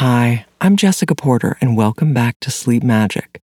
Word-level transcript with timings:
Hi, 0.00 0.44
I'm 0.60 0.76
Jessica 0.76 1.14
Porter, 1.14 1.56
and 1.62 1.74
welcome 1.74 2.12
back 2.12 2.38
to 2.40 2.50
Sleep 2.50 2.82
Magic, 2.82 3.40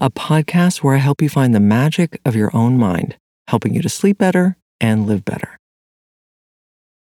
a 0.00 0.10
podcast 0.10 0.82
where 0.82 0.96
I 0.96 0.98
help 0.98 1.22
you 1.22 1.28
find 1.28 1.54
the 1.54 1.60
magic 1.60 2.20
of 2.24 2.34
your 2.34 2.50
own 2.52 2.76
mind, 2.76 3.16
helping 3.46 3.72
you 3.72 3.82
to 3.82 3.88
sleep 3.88 4.18
better 4.18 4.56
and 4.80 5.06
live 5.06 5.24
better. 5.24 5.60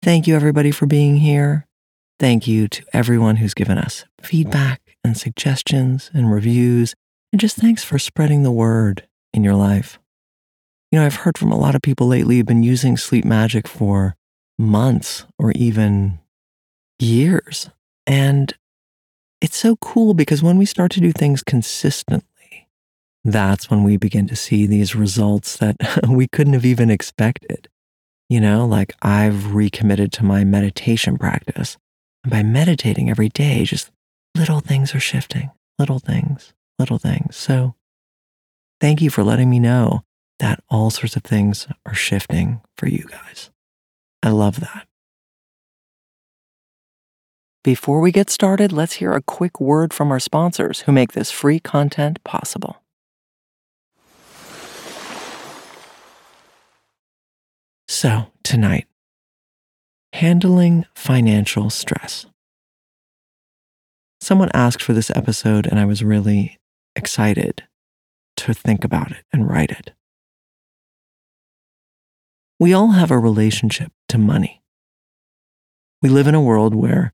Thank 0.02 0.26
you, 0.26 0.36
everybody, 0.36 0.70
for 0.70 0.84
being 0.84 1.16
here. 1.16 1.66
Thank 2.20 2.46
you 2.46 2.68
to 2.68 2.84
everyone 2.92 3.36
who's 3.36 3.54
given 3.54 3.78
us 3.78 4.04
feedback 4.20 4.82
and 5.02 5.16
suggestions 5.16 6.10
and 6.12 6.30
reviews, 6.30 6.94
and 7.32 7.40
just 7.40 7.56
thanks 7.56 7.82
for 7.82 7.98
spreading 7.98 8.42
the 8.42 8.52
word 8.52 9.08
in 9.32 9.42
your 9.42 9.54
life. 9.54 9.98
You 10.90 10.98
know, 10.98 11.06
I've 11.06 11.16
heard 11.24 11.38
from 11.38 11.50
a 11.50 11.58
lot 11.58 11.74
of 11.74 11.80
people 11.80 12.08
lately 12.08 12.36
who've 12.36 12.44
been 12.44 12.62
using 12.62 12.98
sleep 12.98 13.24
magic 13.24 13.66
for 13.66 14.16
months 14.58 15.24
or 15.38 15.50
even 15.52 16.18
years. 16.98 17.70
And 18.06 18.54
it's 19.42 19.56
so 19.56 19.74
cool 19.76 20.14
because 20.14 20.40
when 20.40 20.56
we 20.56 20.64
start 20.64 20.92
to 20.92 21.00
do 21.00 21.10
things 21.10 21.42
consistently, 21.42 22.68
that's 23.24 23.68
when 23.68 23.82
we 23.82 23.96
begin 23.96 24.28
to 24.28 24.36
see 24.36 24.66
these 24.66 24.94
results 24.94 25.56
that 25.56 25.76
we 26.08 26.28
couldn't 26.28 26.52
have 26.52 26.64
even 26.64 26.90
expected. 26.90 27.68
You 28.28 28.40
know, 28.40 28.64
like 28.64 28.94
I've 29.02 29.52
recommitted 29.52 30.12
to 30.12 30.24
my 30.24 30.44
meditation 30.44 31.18
practice. 31.18 31.76
And 32.22 32.30
by 32.30 32.44
meditating 32.44 33.10
every 33.10 33.28
day, 33.28 33.64
just 33.64 33.90
little 34.36 34.60
things 34.60 34.94
are 34.94 35.00
shifting, 35.00 35.50
little 35.76 35.98
things, 35.98 36.54
little 36.78 36.98
things. 36.98 37.36
So 37.36 37.74
thank 38.80 39.02
you 39.02 39.10
for 39.10 39.24
letting 39.24 39.50
me 39.50 39.58
know 39.58 40.04
that 40.38 40.62
all 40.70 40.90
sorts 40.90 41.16
of 41.16 41.24
things 41.24 41.66
are 41.84 41.94
shifting 41.94 42.60
for 42.76 42.86
you 42.86 43.06
guys. 43.10 43.50
I 44.22 44.30
love 44.30 44.60
that. 44.60 44.86
Before 47.64 48.00
we 48.00 48.10
get 48.10 48.28
started, 48.28 48.72
let's 48.72 48.94
hear 48.94 49.12
a 49.12 49.22
quick 49.22 49.60
word 49.60 49.94
from 49.94 50.10
our 50.10 50.18
sponsors 50.18 50.80
who 50.80 50.90
make 50.90 51.12
this 51.12 51.30
free 51.30 51.60
content 51.60 52.22
possible. 52.24 52.82
So, 57.86 58.32
tonight, 58.42 58.88
handling 60.12 60.86
financial 60.92 61.70
stress. 61.70 62.26
Someone 64.20 64.50
asked 64.52 64.82
for 64.82 64.92
this 64.92 65.10
episode, 65.10 65.66
and 65.66 65.78
I 65.78 65.84
was 65.84 66.02
really 66.02 66.58
excited 66.96 67.62
to 68.38 68.54
think 68.54 68.82
about 68.82 69.12
it 69.12 69.24
and 69.32 69.48
write 69.48 69.70
it. 69.70 69.92
We 72.58 72.72
all 72.72 72.92
have 72.92 73.12
a 73.12 73.18
relationship 73.18 73.92
to 74.08 74.18
money. 74.18 74.62
We 76.00 76.08
live 76.08 76.26
in 76.26 76.34
a 76.34 76.42
world 76.42 76.74
where 76.74 77.12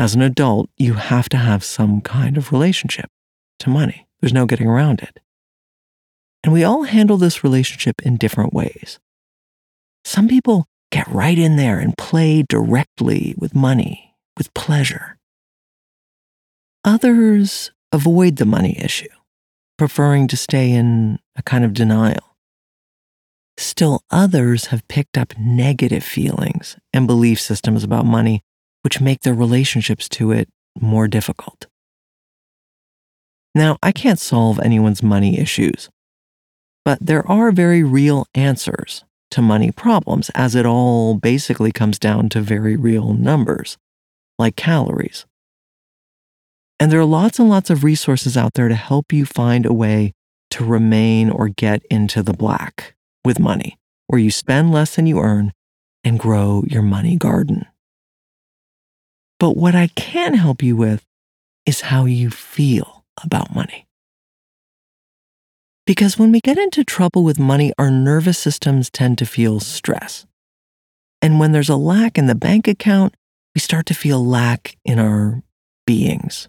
as 0.00 0.14
an 0.14 0.22
adult, 0.22 0.70
you 0.78 0.94
have 0.94 1.28
to 1.28 1.36
have 1.36 1.62
some 1.62 2.00
kind 2.00 2.38
of 2.38 2.52
relationship 2.52 3.10
to 3.58 3.68
money. 3.68 4.08
There's 4.20 4.32
no 4.32 4.46
getting 4.46 4.66
around 4.66 5.00
it. 5.00 5.20
And 6.42 6.54
we 6.54 6.64
all 6.64 6.84
handle 6.84 7.18
this 7.18 7.44
relationship 7.44 8.00
in 8.00 8.16
different 8.16 8.54
ways. 8.54 8.98
Some 10.02 10.26
people 10.26 10.64
get 10.90 11.06
right 11.08 11.38
in 11.38 11.56
there 11.56 11.78
and 11.78 11.98
play 11.98 12.42
directly 12.48 13.34
with 13.36 13.54
money, 13.54 14.14
with 14.38 14.54
pleasure. 14.54 15.18
Others 16.82 17.70
avoid 17.92 18.36
the 18.36 18.46
money 18.46 18.78
issue, 18.82 19.10
preferring 19.76 20.28
to 20.28 20.36
stay 20.38 20.70
in 20.70 21.18
a 21.36 21.42
kind 21.42 21.62
of 21.62 21.74
denial. 21.74 22.38
Still, 23.58 24.00
others 24.10 24.66
have 24.66 24.88
picked 24.88 25.18
up 25.18 25.34
negative 25.38 26.02
feelings 26.02 26.78
and 26.94 27.06
belief 27.06 27.38
systems 27.38 27.84
about 27.84 28.06
money 28.06 28.42
which 28.82 29.00
make 29.00 29.20
their 29.20 29.34
relationships 29.34 30.08
to 30.08 30.32
it 30.32 30.48
more 30.80 31.08
difficult. 31.08 31.66
Now, 33.54 33.78
I 33.82 33.92
can't 33.92 34.18
solve 34.18 34.60
anyone's 34.60 35.02
money 35.02 35.38
issues, 35.38 35.90
but 36.84 36.98
there 37.00 37.26
are 37.30 37.50
very 37.50 37.82
real 37.82 38.26
answers 38.34 39.04
to 39.32 39.42
money 39.42 39.70
problems, 39.70 40.30
as 40.34 40.54
it 40.54 40.66
all 40.66 41.14
basically 41.14 41.72
comes 41.72 41.98
down 41.98 42.28
to 42.30 42.40
very 42.40 42.76
real 42.76 43.12
numbers, 43.14 43.76
like 44.38 44.56
calories. 44.56 45.26
And 46.78 46.90
there 46.90 47.00
are 47.00 47.04
lots 47.04 47.38
and 47.38 47.48
lots 47.48 47.70
of 47.70 47.84
resources 47.84 48.36
out 48.36 48.54
there 48.54 48.68
to 48.68 48.74
help 48.74 49.12
you 49.12 49.26
find 49.26 49.66
a 49.66 49.72
way 49.72 50.12
to 50.50 50.64
remain 50.64 51.30
or 51.30 51.48
get 51.48 51.82
into 51.90 52.22
the 52.22 52.32
black 52.32 52.94
with 53.24 53.38
money, 53.38 53.78
where 54.06 54.20
you 54.20 54.30
spend 54.30 54.72
less 54.72 54.96
than 54.96 55.06
you 55.06 55.20
earn 55.20 55.52
and 56.02 56.18
grow 56.18 56.64
your 56.66 56.82
money 56.82 57.16
garden. 57.16 57.66
But 59.40 59.56
what 59.56 59.74
I 59.74 59.88
can 59.88 60.34
help 60.34 60.62
you 60.62 60.76
with 60.76 61.04
is 61.64 61.80
how 61.80 62.04
you 62.04 62.30
feel 62.30 63.04
about 63.24 63.54
money. 63.54 63.86
Because 65.86 66.18
when 66.18 66.30
we 66.30 66.40
get 66.40 66.58
into 66.58 66.84
trouble 66.84 67.24
with 67.24 67.38
money, 67.38 67.72
our 67.78 67.90
nervous 67.90 68.38
systems 68.38 68.90
tend 68.90 69.16
to 69.18 69.26
feel 69.26 69.58
stress. 69.58 70.26
And 71.22 71.40
when 71.40 71.52
there's 71.52 71.70
a 71.70 71.76
lack 71.76 72.18
in 72.18 72.26
the 72.26 72.34
bank 72.34 72.68
account, 72.68 73.14
we 73.54 73.60
start 73.60 73.86
to 73.86 73.94
feel 73.94 74.24
lack 74.24 74.76
in 74.84 74.98
our 74.98 75.42
beings, 75.86 76.48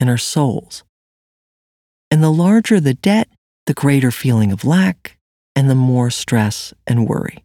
in 0.00 0.08
our 0.08 0.18
souls. 0.18 0.82
And 2.10 2.22
the 2.22 2.32
larger 2.32 2.80
the 2.80 2.94
debt, 2.94 3.28
the 3.66 3.74
greater 3.74 4.10
feeling 4.10 4.50
of 4.50 4.64
lack 4.64 5.18
and 5.54 5.68
the 5.68 5.74
more 5.74 6.10
stress 6.10 6.72
and 6.86 7.06
worry. 7.06 7.44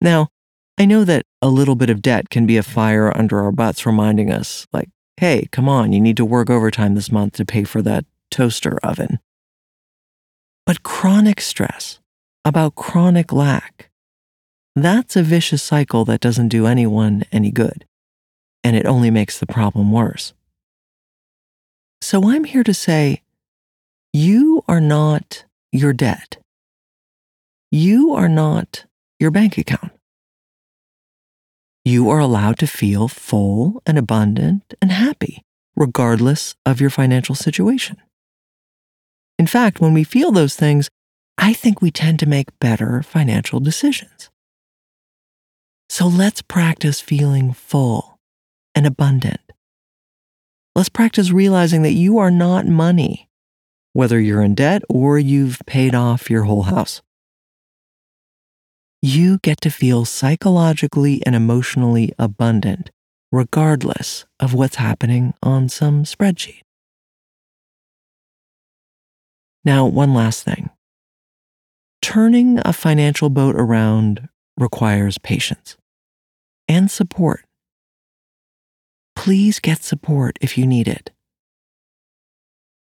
Now, 0.00 0.28
I 0.76 0.86
know 0.86 1.04
that 1.04 1.24
a 1.40 1.48
little 1.48 1.76
bit 1.76 1.90
of 1.90 2.02
debt 2.02 2.30
can 2.30 2.46
be 2.46 2.56
a 2.56 2.62
fire 2.62 3.16
under 3.16 3.40
our 3.40 3.52
butts, 3.52 3.86
reminding 3.86 4.32
us, 4.32 4.66
like, 4.72 4.88
hey, 5.16 5.46
come 5.52 5.68
on, 5.68 5.92
you 5.92 6.00
need 6.00 6.16
to 6.16 6.24
work 6.24 6.50
overtime 6.50 6.94
this 6.96 7.12
month 7.12 7.34
to 7.34 7.44
pay 7.44 7.62
for 7.62 7.80
that 7.82 8.04
toaster 8.30 8.78
oven. 8.82 9.20
But 10.66 10.82
chronic 10.82 11.40
stress 11.40 12.00
about 12.44 12.74
chronic 12.74 13.32
lack, 13.32 13.90
that's 14.74 15.14
a 15.14 15.22
vicious 15.22 15.62
cycle 15.62 16.04
that 16.06 16.20
doesn't 16.20 16.48
do 16.48 16.66
anyone 16.66 17.22
any 17.30 17.52
good, 17.52 17.84
and 18.64 18.74
it 18.74 18.86
only 18.86 19.10
makes 19.10 19.38
the 19.38 19.46
problem 19.46 19.92
worse. 19.92 20.34
So 22.02 22.30
I'm 22.30 22.44
here 22.44 22.64
to 22.64 22.74
say, 22.74 23.22
you 24.12 24.64
are 24.66 24.80
not 24.80 25.44
your 25.70 25.92
debt. 25.92 26.38
You 27.70 28.12
are 28.14 28.28
not 28.28 28.86
your 29.20 29.30
bank 29.30 29.56
account 29.56 29.92
you 31.84 32.08
are 32.08 32.18
allowed 32.18 32.58
to 32.58 32.66
feel 32.66 33.08
full 33.08 33.82
and 33.84 33.98
abundant 33.98 34.72
and 34.80 34.90
happy, 34.90 35.42
regardless 35.76 36.54
of 36.64 36.80
your 36.80 36.90
financial 36.90 37.34
situation. 37.34 37.98
In 39.38 39.46
fact, 39.46 39.80
when 39.80 39.92
we 39.92 40.02
feel 40.02 40.32
those 40.32 40.56
things, 40.56 40.88
I 41.36 41.52
think 41.52 41.82
we 41.82 41.90
tend 41.90 42.20
to 42.20 42.26
make 42.26 42.58
better 42.58 43.02
financial 43.02 43.60
decisions. 43.60 44.30
So 45.90 46.06
let's 46.06 46.40
practice 46.40 47.00
feeling 47.00 47.52
full 47.52 48.18
and 48.74 48.86
abundant. 48.86 49.40
Let's 50.74 50.88
practice 50.88 51.30
realizing 51.30 51.82
that 51.82 51.92
you 51.92 52.18
are 52.18 52.30
not 52.30 52.66
money, 52.66 53.28
whether 53.92 54.18
you're 54.18 54.42
in 54.42 54.54
debt 54.54 54.82
or 54.88 55.18
you've 55.18 55.60
paid 55.66 55.94
off 55.94 56.30
your 56.30 56.44
whole 56.44 56.64
house 56.64 57.02
you 59.04 59.36
get 59.42 59.60
to 59.60 59.68
feel 59.68 60.06
psychologically 60.06 61.20
and 61.26 61.34
emotionally 61.34 62.10
abundant, 62.18 62.90
regardless 63.30 64.24
of 64.40 64.54
what's 64.54 64.76
happening 64.76 65.34
on 65.42 65.68
some 65.68 66.04
spreadsheet. 66.04 66.62
Now, 69.62 69.84
one 69.84 70.14
last 70.14 70.42
thing. 70.42 70.70
Turning 72.00 72.58
a 72.64 72.72
financial 72.72 73.28
boat 73.28 73.56
around 73.56 74.30
requires 74.56 75.18
patience 75.18 75.76
and 76.66 76.90
support. 76.90 77.44
Please 79.14 79.58
get 79.58 79.82
support 79.82 80.38
if 80.40 80.56
you 80.56 80.66
need 80.66 80.88
it. 80.88 81.10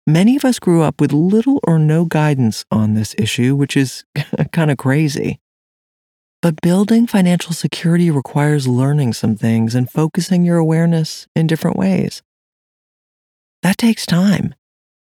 Many 0.06 0.36
of 0.36 0.44
us 0.44 0.60
grew 0.60 0.82
up 0.82 1.00
with 1.00 1.12
little 1.12 1.58
or 1.66 1.80
no 1.80 2.04
guidance 2.04 2.64
on 2.70 2.94
this 2.94 3.16
issue, 3.18 3.56
which 3.56 3.76
is 3.76 4.04
kind 4.52 4.70
of 4.70 4.76
crazy. 4.76 5.40
But 6.44 6.60
building 6.60 7.06
financial 7.06 7.54
security 7.54 8.10
requires 8.10 8.68
learning 8.68 9.14
some 9.14 9.34
things 9.34 9.74
and 9.74 9.90
focusing 9.90 10.44
your 10.44 10.58
awareness 10.58 11.26
in 11.34 11.46
different 11.46 11.78
ways. 11.78 12.20
That 13.62 13.78
takes 13.78 14.04
time 14.04 14.54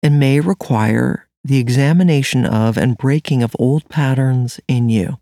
and 0.03 0.19
may 0.19 0.41
require 0.41 1.29
the 1.45 1.59
examination 1.59 2.45
of 2.45 2.77
and 2.77 2.99
breaking 2.99 3.45
of 3.45 3.55
old 3.57 3.89
patterns 3.89 4.59
in 4.67 4.89
you. 4.89 5.19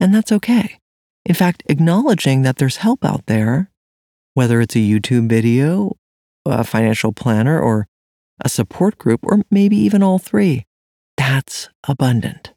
And 0.00 0.12
that's 0.12 0.32
okay. 0.32 0.80
In 1.24 1.36
fact, 1.36 1.62
acknowledging 1.66 2.42
that 2.42 2.56
there's 2.56 2.78
help 2.78 3.04
out 3.04 3.26
there, 3.26 3.70
whether 4.34 4.60
it's 4.60 4.74
a 4.74 4.80
YouTube 4.80 5.28
video, 5.28 5.98
a 6.44 6.64
financial 6.64 7.12
planner, 7.12 7.60
or 7.60 7.86
a 8.44 8.48
support 8.48 8.98
group, 8.98 9.20
or 9.22 9.44
maybe 9.52 9.76
even 9.76 10.02
all 10.02 10.18
three, 10.18 10.66
that's 11.16 11.68
abundant. 11.86 12.54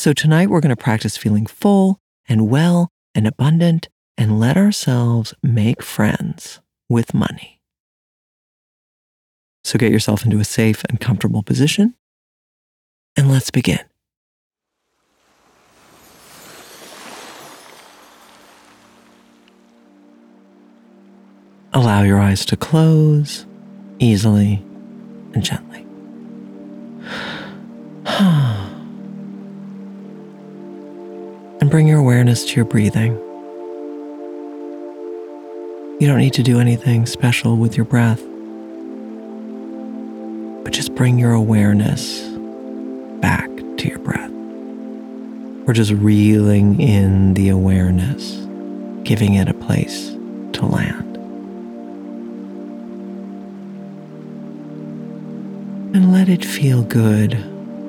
So 0.00 0.14
tonight 0.14 0.48
we're 0.48 0.62
going 0.62 0.74
to 0.74 0.82
practice 0.82 1.18
feeling 1.18 1.44
full 1.44 2.00
and 2.26 2.48
well 2.48 2.88
and 3.14 3.26
abundant 3.26 3.90
and 4.16 4.40
let 4.40 4.56
ourselves 4.56 5.34
make 5.42 5.82
friends 5.82 6.60
with 6.88 7.12
money. 7.12 7.60
So 9.62 9.78
get 9.78 9.92
yourself 9.92 10.24
into 10.24 10.40
a 10.40 10.44
safe 10.44 10.82
and 10.88 10.98
comfortable 10.98 11.42
position, 11.42 11.96
and 13.14 13.30
let's 13.30 13.50
begin. 13.50 13.80
Allow 21.74 22.04
your 22.04 22.18
eyes 22.18 22.46
to 22.46 22.56
close 22.56 23.44
easily 23.98 24.64
and 25.34 25.44
gently. 25.44 25.84
bring 31.70 31.86
your 31.86 32.00
awareness 32.00 32.44
to 32.44 32.56
your 32.56 32.64
breathing. 32.64 33.12
You 36.00 36.08
don't 36.08 36.18
need 36.18 36.32
to 36.32 36.42
do 36.42 36.58
anything 36.58 37.06
special 37.06 37.56
with 37.56 37.76
your 37.76 37.84
breath, 37.84 38.20
but 40.64 40.72
just 40.72 40.96
bring 40.96 41.16
your 41.16 41.32
awareness 41.32 42.22
back 43.20 43.48
to 43.76 43.88
your 43.88 44.00
breath. 44.00 44.32
We're 45.64 45.74
just 45.74 45.92
reeling 45.92 46.80
in 46.80 47.34
the 47.34 47.50
awareness, 47.50 48.34
giving 49.04 49.34
it 49.34 49.48
a 49.48 49.54
place 49.54 50.08
to 50.08 50.66
land. 50.66 51.16
And 55.94 56.12
let 56.12 56.28
it 56.28 56.44
feel 56.44 56.82
good 56.82 57.30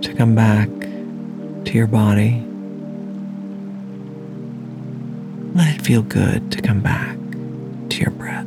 to 0.03 0.13
come 0.13 0.35
back 0.35 0.69
to 0.69 1.71
your 1.73 1.87
body. 1.87 2.45
Feel 5.81 6.03
good 6.03 6.51
to 6.51 6.61
come 6.61 6.79
back 6.79 7.17
to 7.89 7.97
your 7.97 8.11
breath. 8.11 8.45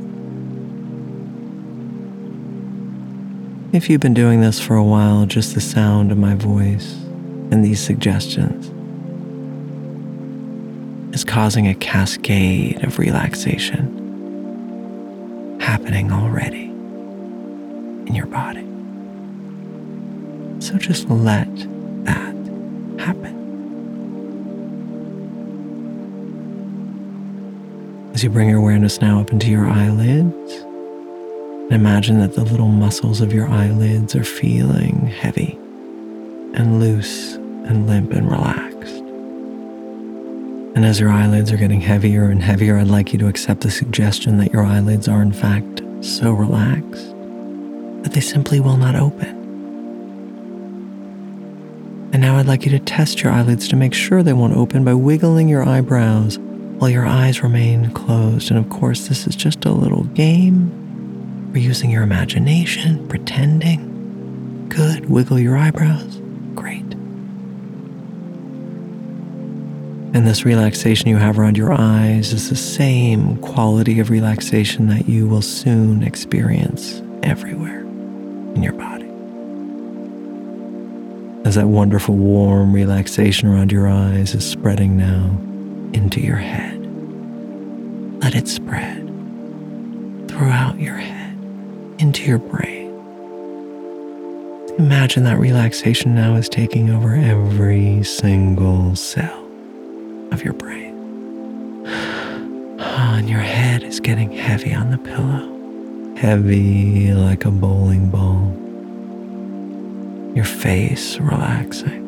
If 3.74 3.90
you've 3.90 4.00
been 4.00 4.14
doing 4.14 4.40
this 4.40 4.60
for 4.60 4.76
a 4.76 4.84
while, 4.84 5.26
just 5.26 5.54
the 5.54 5.60
sound 5.60 6.12
of 6.12 6.18
my 6.18 6.36
voice 6.36 6.94
and 7.50 7.64
these 7.64 7.80
suggestions 7.80 8.70
is 11.12 11.24
causing 11.24 11.66
a 11.66 11.74
cascade 11.74 12.84
of 12.84 13.00
relaxation 13.00 14.00
happening 15.60 16.12
already 16.12 16.66
in 18.06 18.14
your 18.14 18.26
body. 18.26 18.64
So 20.60 20.78
just 20.78 21.10
let 21.10 21.48
you 28.24 28.30
bring 28.30 28.48
your 28.48 28.58
awareness 28.58 29.02
now 29.02 29.20
up 29.20 29.32
into 29.32 29.50
your 29.50 29.66
eyelids, 29.66 30.52
and 30.54 31.72
imagine 31.72 32.20
that 32.20 32.32
the 32.32 32.42
little 32.42 32.68
muscles 32.68 33.20
of 33.20 33.34
your 33.34 33.46
eyelids 33.46 34.16
are 34.16 34.24
feeling 34.24 35.06
heavy 35.08 35.58
and 36.54 36.80
loose 36.80 37.34
and 37.34 37.86
limp 37.86 38.12
and 38.12 38.30
relaxed. 38.30 38.94
And 40.74 40.86
as 40.86 40.98
your 40.98 41.10
eyelids 41.10 41.52
are 41.52 41.58
getting 41.58 41.82
heavier 41.82 42.30
and 42.30 42.42
heavier, 42.42 42.78
I'd 42.78 42.86
like 42.86 43.12
you 43.12 43.18
to 43.18 43.28
accept 43.28 43.60
the 43.60 43.70
suggestion 43.70 44.38
that 44.38 44.54
your 44.54 44.64
eyelids 44.64 45.06
are, 45.06 45.20
in 45.20 45.34
fact, 45.34 45.82
so 46.00 46.32
relaxed 46.32 47.10
that 48.04 48.12
they 48.14 48.22
simply 48.22 48.58
will 48.58 48.78
not 48.78 48.96
open. 48.96 49.42
And 52.14 52.22
now 52.22 52.38
I'd 52.38 52.46
like 52.46 52.64
you 52.64 52.70
to 52.70 52.78
test 52.78 53.22
your 53.22 53.32
eyelids 53.32 53.68
to 53.68 53.76
make 53.76 53.92
sure 53.92 54.22
they 54.22 54.32
won't 54.32 54.56
open 54.56 54.82
by 54.82 54.94
wiggling 54.94 55.50
your 55.50 55.68
eyebrows 55.68 56.38
while 56.84 56.90
your 56.90 57.06
eyes 57.06 57.42
remain 57.42 57.90
closed. 57.92 58.50
And 58.50 58.58
of 58.58 58.68
course, 58.68 59.08
this 59.08 59.26
is 59.26 59.34
just 59.34 59.64
a 59.64 59.72
little 59.72 60.04
game. 60.04 61.50
We're 61.50 61.62
using 61.62 61.88
your 61.88 62.02
imagination, 62.02 63.08
pretending. 63.08 64.68
Good. 64.68 65.08
Wiggle 65.08 65.38
your 65.38 65.56
eyebrows. 65.56 66.20
Great. 66.54 66.84
And 70.12 70.26
this 70.26 70.44
relaxation 70.44 71.08
you 71.08 71.16
have 71.16 71.38
around 71.38 71.56
your 71.56 71.72
eyes 71.72 72.34
is 72.34 72.50
the 72.50 72.56
same 72.56 73.38
quality 73.38 73.98
of 73.98 74.10
relaxation 74.10 74.88
that 74.88 75.08
you 75.08 75.26
will 75.26 75.40
soon 75.40 76.02
experience 76.02 77.00
everywhere 77.22 77.80
in 77.80 78.62
your 78.62 78.74
body 78.74 79.10
as 81.46 81.54
that 81.54 81.68
wonderful 81.68 82.14
warm 82.14 82.74
relaxation 82.74 83.48
around 83.48 83.72
your 83.72 83.88
eyes 83.88 84.34
is 84.34 84.46
spreading 84.46 84.98
now 84.98 85.34
into 85.94 86.20
your 86.20 86.36
head. 86.36 86.73
Let 88.24 88.34
it 88.36 88.48
spread 88.48 89.06
throughout 90.28 90.80
your 90.80 90.96
head, 90.96 91.36
into 91.98 92.24
your 92.24 92.38
brain. 92.38 92.88
Imagine 94.78 95.24
that 95.24 95.38
relaxation 95.38 96.14
now 96.14 96.34
is 96.36 96.48
taking 96.48 96.88
over 96.88 97.14
every 97.14 98.02
single 98.02 98.96
cell 98.96 99.46
of 100.32 100.42
your 100.42 100.54
brain. 100.54 101.84
And 102.80 103.28
your 103.28 103.40
head 103.40 103.82
is 103.82 104.00
getting 104.00 104.32
heavy 104.32 104.72
on 104.72 104.90
the 104.90 104.96
pillow, 104.96 106.16
heavy 106.16 107.12
like 107.12 107.44
a 107.44 107.50
bowling 107.50 108.08
ball 108.08 108.52
your 110.34 110.46
face 110.46 111.18
relaxing. 111.18 112.03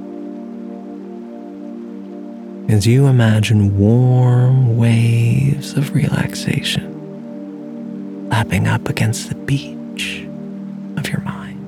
As 2.68 2.84
you 2.84 3.06
imagine 3.06 3.78
warm 3.78 4.76
waves 4.76 5.74
of 5.74 5.94
relaxation 5.94 6.96
lapping 8.28 8.66
up 8.66 8.88
against 8.88 9.28
the 9.28 9.36
beach 9.36 10.26
of 10.96 11.08
your 11.08 11.20
mind. 11.20 11.62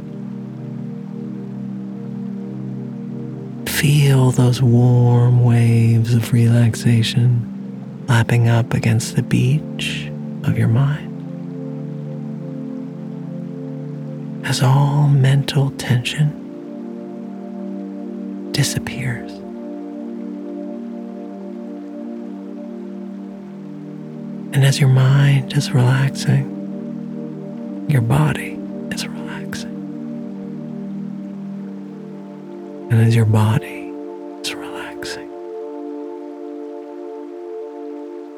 Feel 3.69 4.33
those 4.33 4.61
warm 4.61 5.45
waves 5.45 6.15
of 6.15 6.33
relaxation 6.33 8.05
lapping 8.09 8.49
up 8.49 8.75
against 8.75 9.15
the 9.15 9.23
beach 9.23 10.11
of 10.43 10.59
your 10.59 10.67
mind. 10.67 11.06
As 14.45 14.62
all 14.65 15.06
mental 15.06 15.71
tension 15.79 16.35
disappears. 18.50 19.27
As 24.68 24.78
your 24.78 24.90
mind 24.90 25.56
is 25.56 25.70
relaxing, 25.72 26.44
your 27.88 28.02
body 28.02 28.50
is 28.90 29.08
relaxing. 29.08 29.78
And 32.90 33.00
as 33.00 33.16
your 33.16 33.25
body 33.25 33.90
is 34.42 34.52
relaxing, 34.52 35.30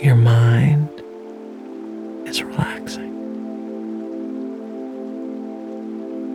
your 0.01 0.15
mind 0.15 0.89
is 2.29 2.45
relaxing. 2.45 3.11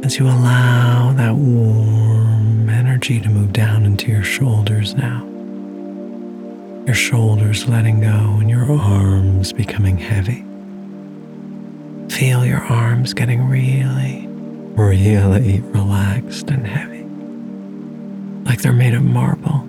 As 0.03 0.17
you 0.19 0.25
allow 0.25 1.13
that 1.13 1.35
warm 1.35 2.67
energy 2.67 3.21
to 3.21 3.29
move 3.29 3.53
down 3.53 3.85
into 3.85 4.11
your 4.11 4.23
shoulders 4.25 4.93
now. 4.93 5.34
Your 6.85 6.95
shoulders 6.95 7.67
letting 7.67 8.01
go 8.01 8.37
and 8.39 8.49
your 8.49 8.71
arms 8.71 9.51
becoming 9.51 9.97
heavy. 9.97 10.45
Feel 12.13 12.45
your 12.45 12.61
arms 12.61 13.13
getting 13.13 13.47
really, 13.49 14.27
really 14.75 15.61
relaxed 15.61 16.49
and 16.51 16.67
heavy, 16.67 17.03
like 18.47 18.61
they're 18.61 18.71
made 18.71 18.93
of 18.93 19.03
marble. 19.03 19.61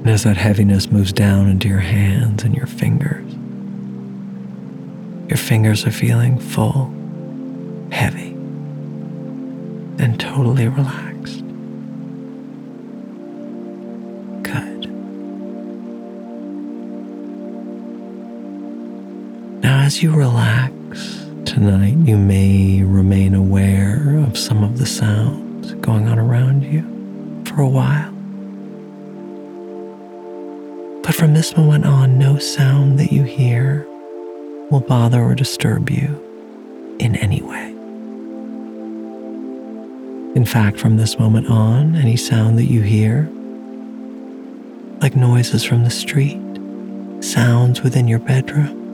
And 0.00 0.10
as 0.10 0.24
that 0.24 0.36
heaviness 0.36 0.90
moves 0.90 1.12
down 1.12 1.48
into 1.48 1.68
your 1.68 1.80
hands 1.80 2.44
and 2.44 2.54
your 2.54 2.66
fingers, 2.66 3.32
your 5.30 5.38
fingers 5.38 5.86
are 5.86 5.90
feeling 5.90 6.38
full, 6.38 6.92
heavy 7.90 8.32
and 9.98 10.20
totally 10.20 10.68
relaxed. 10.68 11.17
Now, 19.62 19.80
as 19.80 20.02
you 20.02 20.12
relax 20.14 20.72
tonight, 21.44 21.96
you 21.96 22.16
may 22.16 22.82
remain 22.82 23.34
aware 23.34 24.18
of 24.18 24.38
some 24.38 24.62
of 24.62 24.78
the 24.78 24.86
sounds 24.86 25.74
going 25.74 26.06
on 26.06 26.16
around 26.16 26.62
you 26.62 26.82
for 27.44 27.60
a 27.62 27.68
while. 27.68 28.12
But 31.02 31.14
from 31.16 31.34
this 31.34 31.56
moment 31.56 31.86
on, 31.86 32.18
no 32.18 32.38
sound 32.38 33.00
that 33.00 33.10
you 33.10 33.24
hear 33.24 33.84
will 34.70 34.84
bother 34.86 35.20
or 35.20 35.34
disturb 35.34 35.90
you 35.90 36.96
in 37.00 37.16
any 37.16 37.42
way. 37.42 37.70
In 40.36 40.44
fact, 40.44 40.78
from 40.78 40.98
this 40.98 41.18
moment 41.18 41.48
on, 41.48 41.96
any 41.96 42.16
sound 42.16 42.58
that 42.58 42.66
you 42.70 42.82
hear, 42.82 43.28
like 45.00 45.16
noises 45.16 45.64
from 45.64 45.82
the 45.82 45.90
street, 45.90 46.40
sounds 47.20 47.82
within 47.82 48.06
your 48.06 48.20
bedroom 48.20 48.87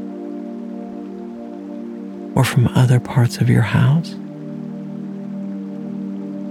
or 2.35 2.45
from 2.45 2.69
other 2.69 2.99
parts 3.01 3.39
of 3.39 3.49
your 3.49 3.63
house, 3.63 4.15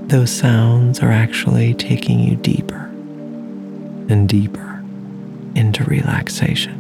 those 0.10 0.32
sounds 0.32 1.00
are 1.02 1.12
actually 1.12 1.74
taking 1.74 2.20
you 2.20 2.36
deeper 2.36 2.86
and 4.10 4.30
deeper 4.30 4.84
into 5.56 5.84
relaxation. 5.86 6.80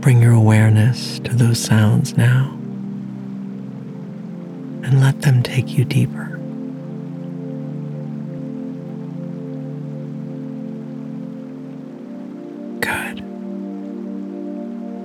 Bring 0.00 0.22
your 0.22 0.32
awareness 0.32 1.18
to 1.20 1.34
those 1.34 1.58
sounds 1.58 2.16
now 2.16 2.52
and 4.84 5.00
let 5.00 5.22
them 5.22 5.42
take 5.42 5.76
you 5.76 5.84
deeper. 5.84 6.26
Good. 12.80 13.24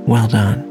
Well 0.07 0.27
done. 0.27 0.70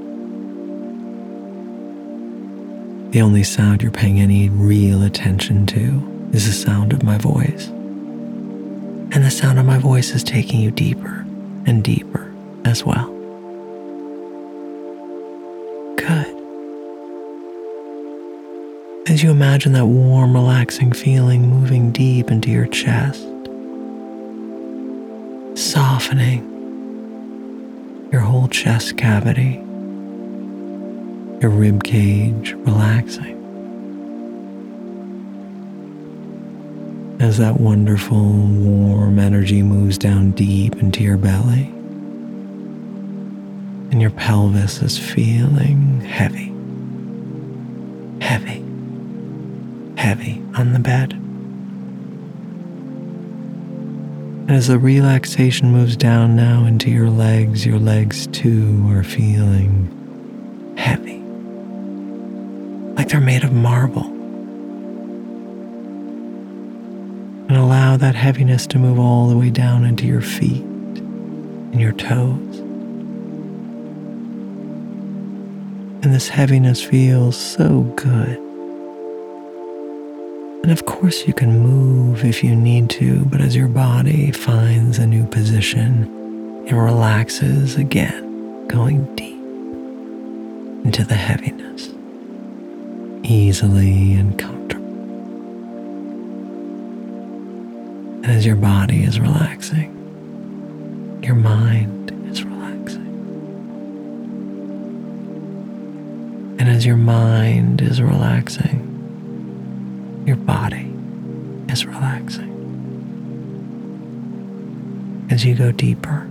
The 3.10 3.22
only 3.22 3.42
sound 3.42 3.82
you're 3.82 3.90
paying 3.90 4.20
any 4.20 4.48
real 4.48 5.02
attention 5.02 5.66
to 5.66 6.30
is 6.32 6.46
the 6.46 6.52
sound 6.52 6.92
of 6.92 7.02
my 7.02 7.18
voice. 7.18 7.66
And 7.66 9.24
the 9.24 9.32
sound 9.32 9.58
of 9.58 9.66
my 9.66 9.78
voice 9.78 10.14
is 10.14 10.22
taking 10.22 10.60
you 10.60 10.70
deeper 10.70 11.26
and 11.66 11.82
deeper 11.82 12.32
as 12.64 12.84
well. 12.84 13.08
Good. 15.96 16.36
As 19.10 19.24
you 19.24 19.32
imagine 19.32 19.72
that 19.72 19.86
warm, 19.86 20.32
relaxing 20.34 20.92
feeling 20.92 21.48
moving 21.48 21.90
deep 21.90 22.30
into 22.30 22.48
your 22.48 22.68
chest, 22.68 23.26
softening 25.58 26.46
your 28.12 28.20
whole 28.20 28.46
chest 28.46 28.96
cavity, 28.96 29.60
your 31.40 31.50
rib 31.50 31.82
cage 31.82 32.52
relaxing. 32.52 33.38
As 37.18 37.38
that 37.38 37.58
wonderful 37.58 38.18
warm 38.18 39.18
energy 39.18 39.62
moves 39.62 39.96
down 39.96 40.32
deep 40.32 40.76
into 40.76 41.02
your 41.02 41.16
belly, 41.16 41.72
and 43.90 44.02
your 44.02 44.10
pelvis 44.10 44.82
is 44.82 44.98
feeling 44.98 46.02
heavy, 46.02 46.52
heavy, 48.22 48.62
heavy 49.96 50.42
on 50.54 50.74
the 50.74 50.78
bed. 50.78 51.16
As 54.50 54.66
the 54.66 54.78
relaxation 54.78 55.70
moves 55.72 55.96
down 55.96 56.36
now 56.36 56.66
into 56.66 56.90
your 56.90 57.08
legs, 57.08 57.64
your 57.64 57.78
legs 57.78 58.26
too 58.26 58.86
are 58.90 59.04
feeling 59.04 59.99
they're 63.10 63.20
made 63.20 63.44
of 63.44 63.52
marble. 63.52 64.06
And 67.48 67.56
allow 67.56 67.96
that 67.96 68.14
heaviness 68.14 68.66
to 68.68 68.78
move 68.78 68.98
all 68.98 69.28
the 69.28 69.36
way 69.36 69.50
down 69.50 69.84
into 69.84 70.06
your 70.06 70.20
feet 70.20 70.62
and 70.62 71.80
your 71.80 71.92
toes. 71.92 72.58
And 76.02 76.14
this 76.14 76.28
heaviness 76.28 76.82
feels 76.82 77.36
so 77.36 77.82
good. 77.96 78.38
And 80.62 80.70
of 80.70 80.86
course, 80.86 81.26
you 81.26 81.34
can 81.34 81.58
move 81.58 82.24
if 82.24 82.44
you 82.44 82.54
need 82.54 82.90
to, 82.90 83.24
but 83.26 83.40
as 83.40 83.56
your 83.56 83.68
body 83.68 84.30
finds 84.30 84.98
a 84.98 85.06
new 85.06 85.26
position, 85.26 86.04
it 86.66 86.74
relaxes 86.74 87.76
again, 87.76 88.66
going 88.68 89.04
deep 89.16 89.40
into 90.84 91.04
the 91.04 91.14
heaviness, 91.14 91.69
easily 93.30 94.14
and 94.14 94.36
comfortably. 94.36 94.90
And 98.24 98.26
as 98.26 98.44
your 98.44 98.56
body 98.56 99.04
is 99.04 99.20
relaxing, 99.20 99.92
your 101.22 101.36
mind 101.36 102.10
is 102.28 102.42
relaxing. 102.42 103.06
And 106.58 106.68
as 106.68 106.84
your 106.84 106.96
mind 106.96 107.80
is 107.80 108.02
relaxing, 108.02 108.88
your 110.26 110.36
body 110.36 110.92
is 111.68 111.86
relaxing. 111.86 112.48
As 115.30 115.44
you 115.44 115.54
go 115.54 115.70
deeper 115.70 116.28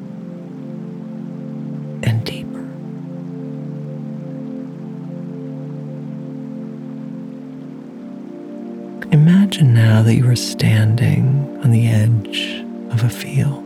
standing 10.99 11.57
on 11.63 11.71
the 11.71 11.87
edge 11.87 12.59
of 12.91 13.05
a 13.05 13.09
field. 13.09 13.63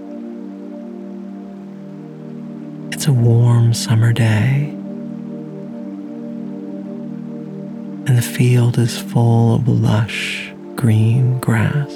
It's 2.94 3.08
a 3.08 3.12
warm 3.12 3.74
summer 3.74 4.14
day, 4.14 4.70
and 8.06 8.16
the 8.16 8.22
field 8.22 8.78
is 8.78 9.00
full 9.00 9.56
of 9.56 9.68
lush 9.68 10.54
green 10.76 11.40
grass. 11.40 11.92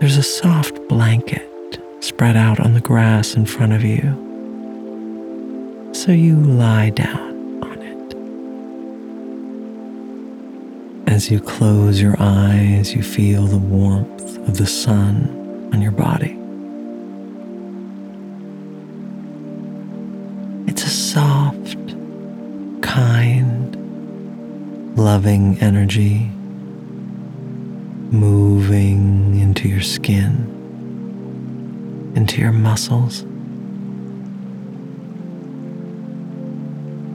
There's 0.00 0.18
a 0.18 0.22
soft 0.22 0.78
blanket 0.88 1.80
spread 2.00 2.36
out 2.36 2.60
on 2.60 2.74
the 2.74 2.82
grass 2.82 3.34
in 3.34 3.46
front 3.46 3.72
of 3.72 3.82
you, 3.82 4.02
so 5.94 6.12
you 6.12 6.36
lie 6.36 6.90
down 6.90 7.25
As 11.16 11.30
you 11.30 11.40
close 11.40 11.98
your 11.98 12.14
eyes, 12.18 12.94
you 12.94 13.02
feel 13.02 13.46
the 13.46 13.56
warmth 13.56 14.36
of 14.46 14.58
the 14.58 14.66
sun 14.66 15.70
on 15.72 15.80
your 15.80 15.90
body. 15.90 16.38
It's 20.70 20.84
a 20.84 20.90
soft, 20.90 21.78
kind, 22.82 23.74
loving 24.98 25.58
energy 25.62 26.30
moving 28.12 29.40
into 29.40 29.70
your 29.70 29.80
skin, 29.80 30.52
into 32.14 32.42
your 32.42 32.52
muscles. 32.52 33.24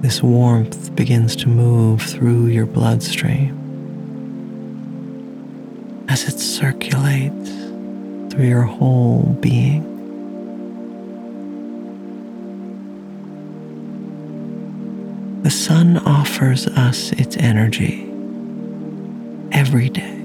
This 0.02 0.24
warmth 0.24 0.96
begins 0.96 1.36
to 1.36 1.48
move 1.48 2.02
through 2.02 2.48
your 2.48 2.66
bloodstream 2.66 3.61
as 6.12 6.28
it 6.28 6.38
circulates 6.38 7.50
through 8.30 8.46
your 8.46 8.64
whole 8.64 9.24
being. 9.40 9.82
The 15.44 15.50
sun 15.50 16.00
offers 16.00 16.68
us 16.68 17.14
its 17.14 17.38
energy 17.38 18.02
every 19.54 19.88
day. 19.88 20.18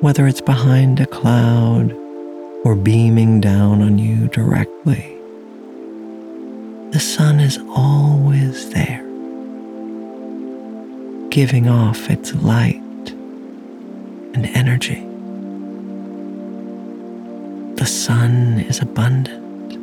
Whether 0.00 0.26
it's 0.26 0.40
behind 0.40 1.00
a 1.00 1.06
cloud 1.06 1.92
or 2.64 2.74
beaming 2.74 3.42
down 3.42 3.82
on 3.82 3.98
you 3.98 4.28
directly, 4.28 5.18
the 6.92 7.00
sun 7.00 7.40
is 7.40 7.58
always 7.68 8.70
there, 8.70 9.05
giving 11.36 11.68
off 11.68 12.08
its 12.08 12.34
light 12.36 12.80
and 14.32 14.46
energy. 14.54 15.06
The 17.74 17.84
sun 17.84 18.60
is 18.60 18.80
abundant. 18.80 19.74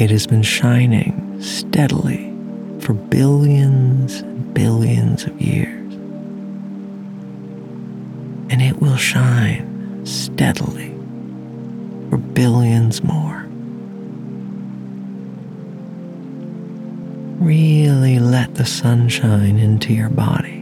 It 0.00 0.10
has 0.10 0.26
been 0.26 0.42
shining 0.42 1.40
steadily 1.40 2.34
for 2.80 2.94
billions 2.94 4.22
and 4.22 4.52
billions 4.52 5.22
of 5.22 5.40
years. 5.40 5.94
And 8.50 8.60
it 8.60 8.80
will 8.80 8.96
shine 8.96 10.04
steadily 10.04 10.92
for 12.10 12.16
billions 12.16 13.04
more. 13.04 13.46
Really 17.42 18.20
let 18.20 18.54
the 18.54 18.64
sunshine 18.64 19.58
into 19.58 19.92
your 19.92 20.10
body 20.10 20.60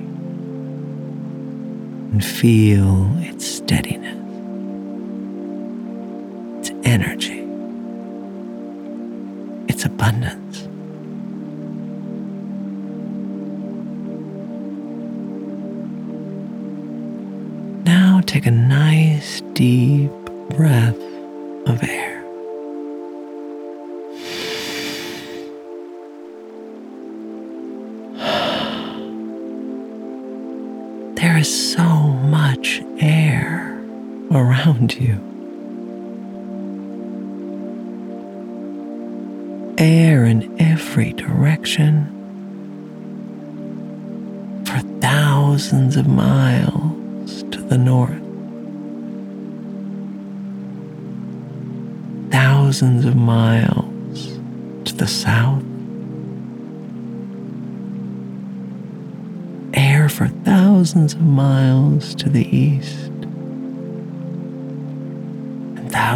and 2.10 2.24
feel 2.24 3.14
its 3.18 3.46
steadiness, 3.46 4.16
its 6.60 6.70
energy 6.88 7.39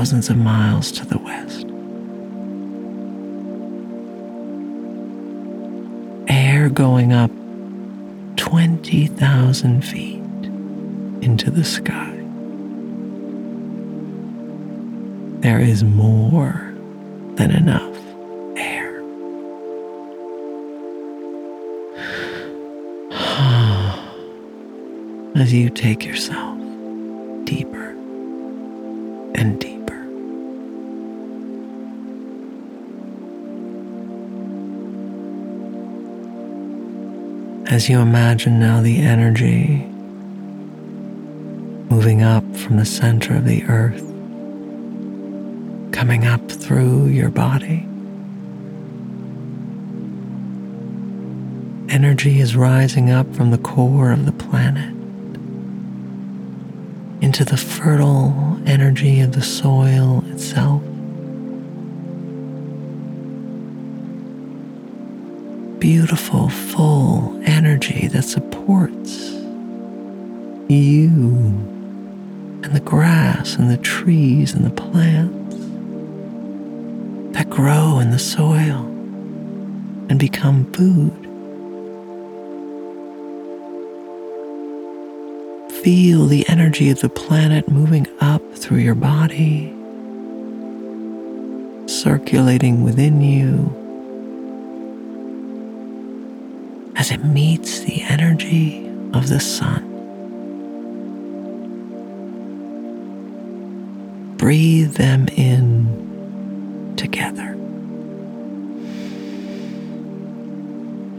thousands 0.04 0.28
of 0.28 0.36
miles 0.36 0.92
to 0.92 1.06
the 1.06 1.16
west. 1.16 1.66
Air 6.28 6.68
going 6.68 7.14
up 7.14 7.30
20,000 8.36 9.82
feet 9.82 10.20
into 11.22 11.50
the 11.50 11.64
sky. 11.64 12.10
there 15.40 15.60
is 15.60 15.84
more 15.84 16.72
than 17.36 17.50
enough 17.50 17.96
air. 18.56 19.02
As 25.36 25.52
you 25.52 25.68
take 25.68 26.04
yourself 26.04 26.58
deeper 27.44 27.90
and 29.34 29.60
deeper. 29.60 29.73
As 37.66 37.88
you 37.88 37.98
imagine 37.98 38.60
now 38.60 38.82
the 38.82 39.00
energy 39.00 39.86
moving 41.88 42.22
up 42.22 42.44
from 42.56 42.76
the 42.76 42.84
center 42.84 43.36
of 43.36 43.46
the 43.46 43.64
earth 43.64 44.02
coming 45.92 46.26
up 46.26 46.46
through 46.50 47.06
your 47.06 47.30
body. 47.30 47.88
Energy 51.88 52.40
is 52.40 52.54
rising 52.54 53.10
up 53.10 53.34
from 53.34 53.50
the 53.50 53.58
core 53.58 54.12
of 54.12 54.26
the 54.26 54.32
planet 54.32 54.94
into 57.22 57.44
the 57.44 57.56
fertile 57.56 58.60
energy 58.66 59.20
of 59.20 59.32
the 59.32 59.42
soil 59.42 60.22
itself. 60.26 60.82
Beautiful, 65.80 66.48
full 66.48 67.42
that 68.14 68.22
supports 68.22 69.32
you 70.68 71.18
and 72.62 72.72
the 72.72 72.80
grass 72.84 73.56
and 73.56 73.68
the 73.68 73.76
trees 73.76 74.54
and 74.54 74.64
the 74.64 74.70
plants 74.70 75.56
that 77.36 77.50
grow 77.50 77.98
in 77.98 78.12
the 78.12 78.18
soil 78.20 78.84
and 80.08 80.16
become 80.16 80.72
food. 80.72 81.10
Feel 85.82 86.26
the 86.26 86.48
energy 86.48 86.90
of 86.90 87.00
the 87.00 87.08
planet 87.08 87.68
moving 87.68 88.06
up 88.20 88.42
through 88.54 88.78
your 88.78 88.94
body, 88.94 89.74
circulating 91.88 92.84
within 92.84 93.20
you 93.20 93.83
as 97.04 97.10
it 97.10 97.22
meets 97.22 97.80
the 97.80 98.00
energy 98.00 98.86
of 99.12 99.28
the 99.28 99.38
sun. 99.38 99.84
Breathe 104.38 104.94
them 104.94 105.28
in 105.28 106.94
together. 106.96 107.58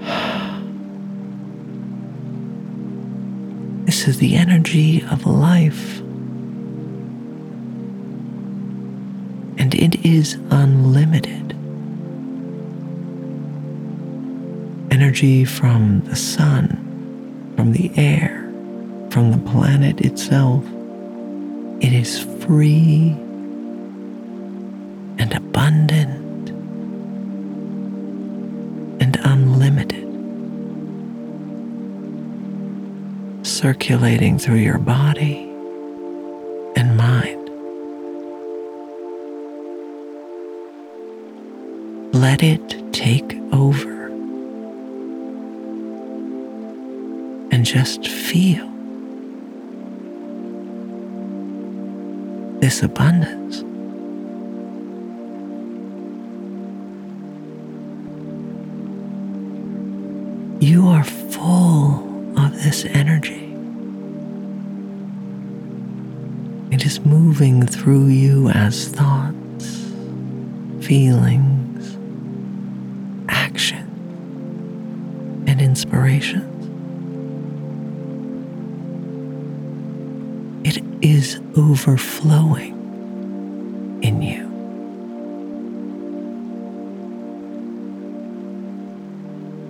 This 3.85 4.07
is 4.07 4.17
the 4.17 4.35
energy 4.35 5.03
of 5.11 5.27
life. 5.27 5.99
And 9.59 9.75
it 9.75 10.03
is 10.03 10.33
unlimited. 10.49 11.54
Energy 15.15 15.45
from 15.45 16.01
the 16.09 16.15
sun, 16.17 16.67
from 17.55 17.71
the 17.71 17.89
air, 17.95 18.51
from 19.11 19.31
the 19.31 19.37
planet 19.49 20.01
itself. 20.01 20.61
It 21.79 21.93
is 21.93 22.19
free 22.43 23.15
and 25.17 25.33
abundant 25.33 26.49
and 28.99 29.15
unlimited, 29.23 30.05
circulating 33.47 34.37
through 34.37 34.59
your 34.59 34.79
body 34.79 35.49
and 36.75 36.97
mind. 36.97 37.49
Let 42.13 42.43
it 42.43 42.91
take 42.91 43.34
just 47.65 48.07
feel 48.07 48.67
this 52.59 52.83
abundance. 52.83 53.63
You 60.63 60.87
are 60.87 61.03
full 61.03 62.39
of 62.39 62.53
this 62.63 62.85
energy. 62.85 63.51
It 66.71 66.85
is 66.85 66.99
moving 66.99 67.65
through 67.65 68.07
you 68.09 68.49
as 68.49 68.89
thoughts, 68.89 69.91
feelings, 70.85 71.54
overflowing 81.87 82.73
in 84.01 84.19
you. 84.19 84.43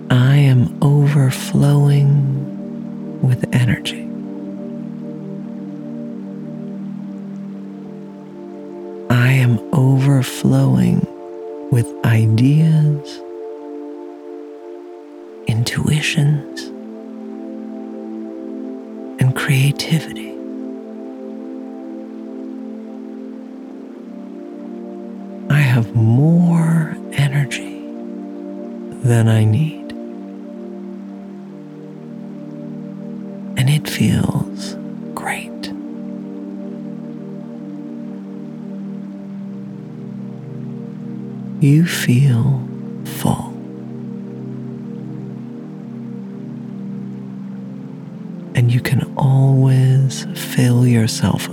I 0.08 0.36
am 0.36 0.78
overflowing 0.82 2.08
with 3.20 3.44
energy. 3.54 4.04
I 9.10 9.32
am 9.32 9.58
overflowing 9.74 11.06
with 11.70 11.86
ideas, 12.06 13.20
intuitions, 15.46 16.62
and 19.20 19.36
creativity. 19.36 20.25
Than 29.06 29.28
I 29.28 29.44
need. 29.44 29.92
And 33.58 33.70
it 33.70 33.88
feels 33.88 34.74
great. 35.14 35.46
You 41.62 41.86
feel 41.86 42.60
full. 43.04 43.52
And 48.56 48.72
you 48.72 48.80
can 48.80 49.14
always 49.16 50.26
fill 50.34 50.86
yourself 50.86 51.48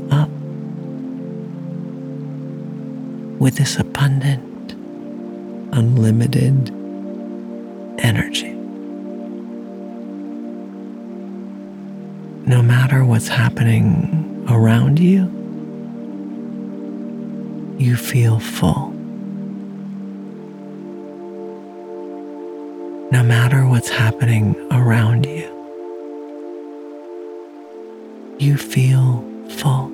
what's 13.23 13.37
happening 13.37 14.45
around 14.49 14.99
you, 14.99 15.23
you 17.79 17.95
feel 17.95 18.37
full. 18.37 18.89
No 23.13 23.23
matter 23.23 23.65
what's 23.65 23.87
happening 23.87 24.57
around 24.71 25.25
you, 25.25 25.47
you 28.39 28.57
feel 28.57 29.23
full. 29.51 29.87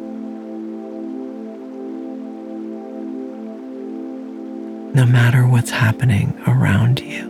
No 4.96 5.06
matter 5.06 5.46
what's 5.46 5.70
happening 5.70 6.36
around 6.48 7.00
you, 7.00 7.30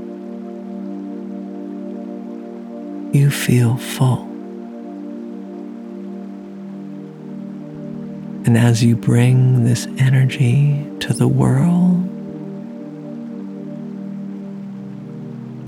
you 3.11 3.29
feel 3.29 3.75
full. 3.75 4.28
And 8.49 8.57
as 8.57 8.83
you 8.83 8.95
bring 8.95 9.63
this 9.63 9.85
energy 9.99 10.83
to 11.01 11.13
the 11.13 11.27
world, 11.27 12.03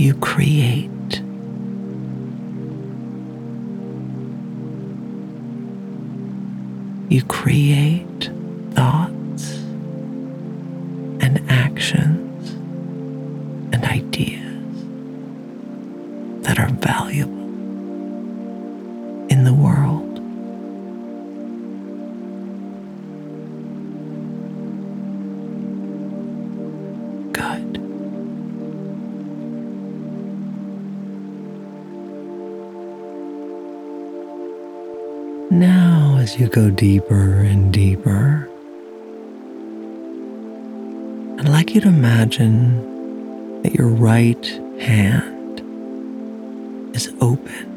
you 0.02 0.16
create. 0.16 0.90
You 7.10 7.22
create 7.26 8.32
as 36.32 36.40
you 36.40 36.48
go 36.48 36.70
deeper 36.70 37.40
and 37.42 37.74
deeper, 37.74 38.48
I'd 41.40 41.50
like 41.50 41.76
you 41.76 41.82
to 41.82 41.90
imagine 41.90 43.62
that 43.64 43.74
your 43.74 43.90
right 43.90 44.46
hand 44.80 45.60
is 46.96 47.14
open. 47.20 47.68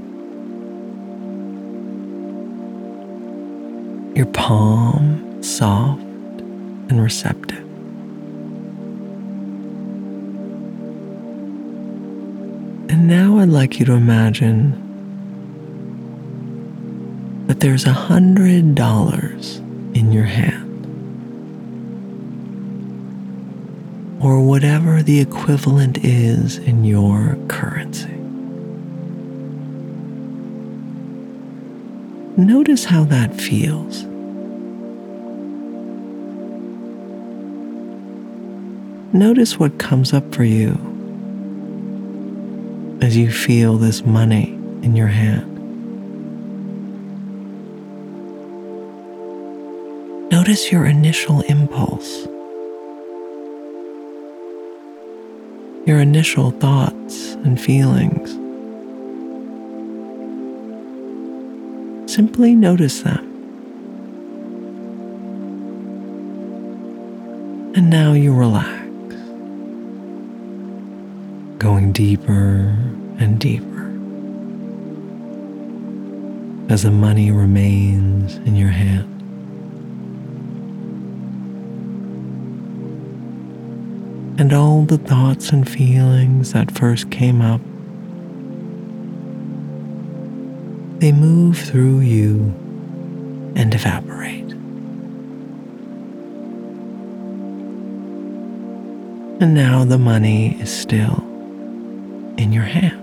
Your 4.14 4.26
palm 4.26 5.42
soft 5.42 6.02
and 6.02 7.02
receptive. 7.02 7.58
And 12.88 13.08
now 13.08 13.38
I'd 13.38 13.48
like 13.48 13.80
you 13.80 13.84
to 13.86 13.94
imagine 13.94 14.83
there's 17.64 17.86
a 17.86 17.94
hundred 17.94 18.74
dollars 18.74 19.56
in 19.94 20.12
your 20.12 20.24
hand. 20.24 20.84
Or 24.22 24.46
whatever 24.46 25.02
the 25.02 25.18
equivalent 25.18 26.04
is 26.04 26.58
in 26.58 26.84
your 26.84 27.38
currency. 27.48 28.12
Notice 32.36 32.84
how 32.84 33.04
that 33.04 33.34
feels. 33.34 34.02
Notice 39.14 39.58
what 39.58 39.78
comes 39.78 40.12
up 40.12 40.34
for 40.34 40.44
you 40.44 40.72
as 43.00 43.16
you 43.16 43.32
feel 43.32 43.78
this 43.78 44.04
money 44.04 44.50
in 44.82 44.94
your 44.94 45.06
hand. 45.06 45.53
Notice 50.44 50.70
your 50.70 50.84
initial 50.84 51.40
impulse, 51.40 52.26
your 55.86 55.98
initial 56.00 56.50
thoughts 56.50 57.32
and 57.44 57.58
feelings. 57.58 58.28
Simply 62.12 62.54
notice 62.54 63.00
them. 63.00 63.24
And 67.74 67.88
now 67.88 68.12
you 68.12 68.34
relax, 68.34 68.68
going 71.56 71.92
deeper 71.92 72.76
and 73.18 73.40
deeper 73.40 73.86
as 76.70 76.82
the 76.82 76.90
money 76.90 77.30
remains 77.30 78.36
in 78.46 78.56
your 78.56 78.68
hand. 78.68 79.13
And 84.36 84.52
all 84.52 84.82
the 84.82 84.98
thoughts 84.98 85.50
and 85.50 85.68
feelings 85.68 86.52
that 86.52 86.70
first 86.72 87.10
came 87.10 87.40
up, 87.40 87.60
they 91.00 91.12
move 91.12 91.56
through 91.56 92.00
you 92.00 92.52
and 93.54 93.72
evaporate. 93.72 94.50
And 99.40 99.54
now 99.54 99.84
the 99.84 99.98
money 99.98 100.60
is 100.60 100.70
still 100.70 101.18
in 102.36 102.52
your 102.52 102.64
hand. 102.64 103.00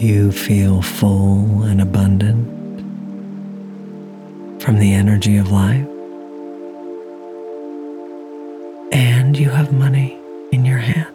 You 0.00 0.32
feel 0.32 0.82
full 0.82 1.62
and 1.62 1.80
abundant 1.80 2.48
from 4.62 4.78
the 4.78 4.92
energy 4.92 5.36
of 5.36 5.52
life. 5.52 5.86
You 9.38 9.50
have 9.50 9.72
money 9.72 10.18
in 10.50 10.64
your 10.64 10.78
hand. 10.78 11.06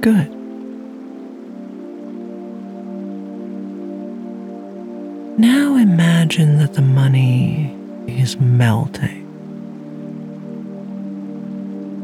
Good. 0.00 0.30
Now 5.38 5.76
imagine 5.76 6.56
that 6.60 6.72
the 6.72 6.80
money 6.80 7.76
is 8.06 8.40
melting 8.40 9.20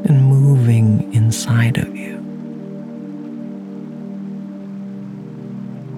and 0.06 0.26
moving 0.26 1.14
inside 1.14 1.78
of 1.78 1.96
you, 1.96 2.18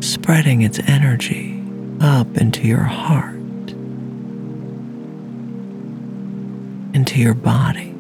spreading 0.01 0.63
its 0.63 0.79
energy 0.87 1.58
up 2.01 2.37
into 2.37 2.67
your 2.67 2.85
heart, 2.85 3.35
into 6.95 7.21
your 7.21 7.35
body, 7.35 7.91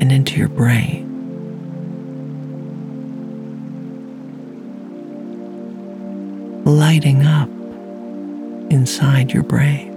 and 0.00 0.10
into 0.12 0.36
your 0.38 0.48
brain. 0.48 1.12
lighting 6.64 7.26
up 7.26 7.48
inside 8.70 9.32
your 9.32 9.42
brain. 9.42 9.90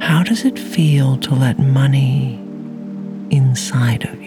How 0.00 0.22
does 0.22 0.44
it 0.44 0.58
feel 0.58 1.16
to 1.18 1.34
let 1.34 1.58
money 1.58 2.34
inside 3.30 4.04
of 4.04 4.19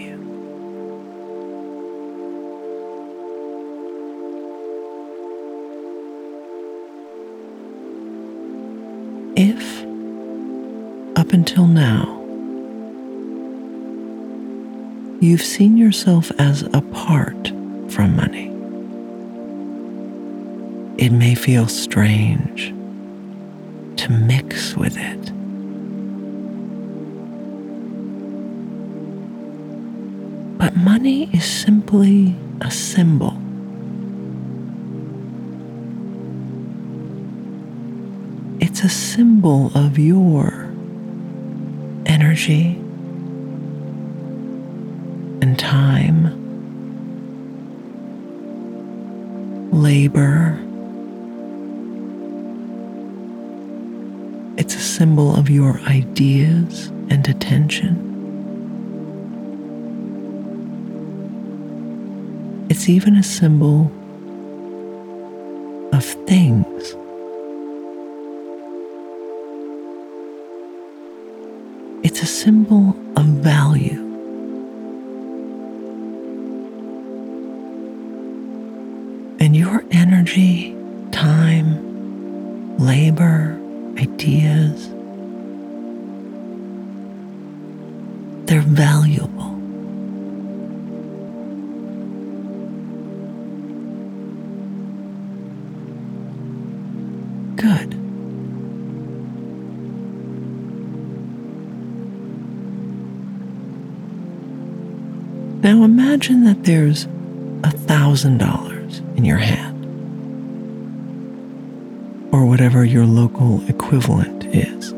If, 9.36 9.82
up 11.16 11.32
until 11.32 11.66
now, 11.66 12.20
you've 15.20 15.42
seen 15.42 15.76
yourself 15.76 16.30
as 16.38 16.62
apart 16.72 17.48
from 17.88 18.16
money. 18.16 18.54
it 21.04 21.10
may 21.10 21.34
feel 21.34 21.66
strange 21.66 22.68
to 23.96 24.10
mix 24.10 24.74
with 24.76 24.96
it. 24.96 25.24
But 30.58 30.76
money 30.76 31.28
is 31.34 31.44
simply 31.44 32.34
a 32.60 32.70
symbol. 32.70 33.43
A 38.84 38.88
symbol 38.90 39.72
of 39.74 39.98
your 39.98 40.70
energy 42.04 42.76
and 45.40 45.58
time, 45.58 46.28
labor. 49.72 50.60
It's 54.58 54.74
a 54.74 54.80
symbol 54.80 55.34
of 55.34 55.48
your 55.48 55.80
ideas 55.88 56.88
and 57.08 57.26
attention. 57.26 57.96
It's 62.68 62.90
even 62.90 63.16
a 63.16 63.22
symbol 63.22 63.90
of 65.94 66.04
things. 66.26 66.94
A 72.24 72.26
symbol 72.26 72.96
of 73.18 73.26
value. 73.44 74.03
There's 106.64 107.04
a 107.62 107.70
thousand 107.70 108.38
dollars 108.38 109.00
in 109.16 109.24
your 109.26 109.36
hand, 109.36 109.84
or 112.32 112.46
whatever 112.46 112.86
your 112.86 113.04
local 113.04 113.62
equivalent 113.68 114.46
is. 114.46 114.94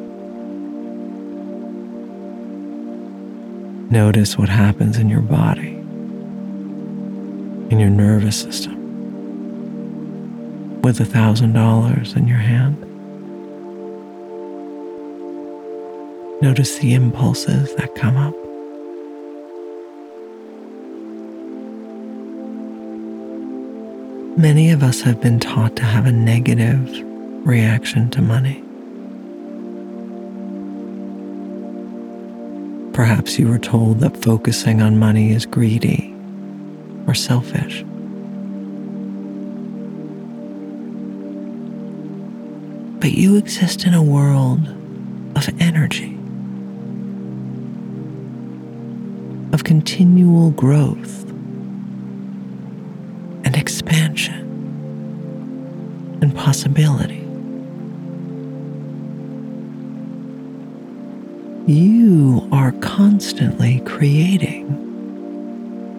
Notice 3.91 4.39
what 4.39 4.49
happens 4.49 4.97
in 4.97 5.09
your 5.09 5.23
body, 5.23 5.75
in 7.71 7.81
your 7.81 7.91
nervous 7.91 8.41
system, 8.41 8.77
with 10.83 11.01
a 11.01 11.05
thousand 11.05 11.53
dollars 11.53 12.15
in 12.15 12.29
your 12.29 12.39
hand. 12.39 12.81
Notice 16.41 16.79
the 16.79 16.95
impulses 16.95 17.75
that 17.75 17.97
come 17.97 18.17
up. 18.17 18.46
Many 24.39 24.71
of 24.71 24.83
us 24.83 25.01
have 25.01 25.19
been 25.23 25.41
taught 25.41 25.77
to 25.77 25.83
have 25.83 26.05
a 26.05 26.13
negative 26.13 26.87
reaction 27.47 28.11
to 28.11 28.21
money. 28.21 28.63
Perhaps 32.93 33.39
you 33.39 33.49
were 33.49 33.59
told 33.59 34.01
that 34.01 34.15
focusing 34.23 34.83
on 34.83 34.99
money 34.99 35.33
is 35.33 35.47
greedy 35.47 36.15
or 37.07 37.15
selfish. 37.15 37.83
But 43.01 43.13
you 43.13 43.37
exist 43.37 43.87
in 43.87 43.95
a 43.95 44.03
world 44.03 44.69
of 45.35 45.49
energy, 45.61 46.15
of 49.55 49.65
continual 49.65 50.51
growth 50.51 51.26
possibility. 56.47 57.27
You 61.67 62.49
are 62.53 62.71
constantly 62.81 63.81
creating 63.81 64.65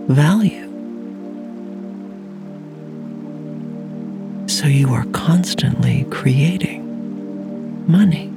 value. 0.08 0.70
So 4.48 4.68
you 4.68 4.94
are 4.94 5.04
constantly 5.08 6.06
creating 6.12 6.80
money. 7.86 8.37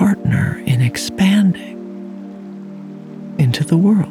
Partner 0.00 0.62
in 0.64 0.80
expanding 0.80 1.76
into 3.38 3.62
the 3.62 3.76
world. 3.76 4.06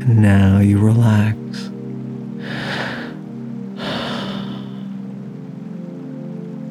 And 0.00 0.22
now 0.22 0.58
you 0.58 0.78
relax. 0.78 1.36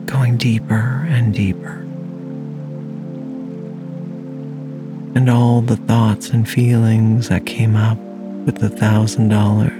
Going 0.08 0.38
deeper 0.38 1.06
and 1.08 1.36
deeper. 1.36 1.86
And 5.14 5.30
all 5.30 5.62
the 5.62 5.78
thoughts 5.78 6.30
and 6.30 6.50
feelings 6.50 7.30
that 7.30 7.46
came 7.46 7.76
up 7.76 8.00
with 8.46 8.58
the 8.58 8.70
thousand 8.70 9.30
dollars, 9.30 9.72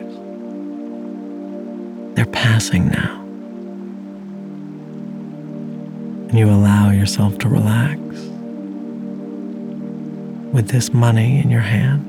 they're 2.16 2.26
passing 2.26 2.90
now. 2.90 3.20
And 6.30 6.38
you 6.38 6.50
allow 6.50 6.92
yourself 6.92 7.38
to 7.40 7.50
relax 7.50 8.00
with 10.54 10.68
this 10.68 10.94
money 10.94 11.42
in 11.42 11.50
your 11.50 11.62
hand. 11.62 12.08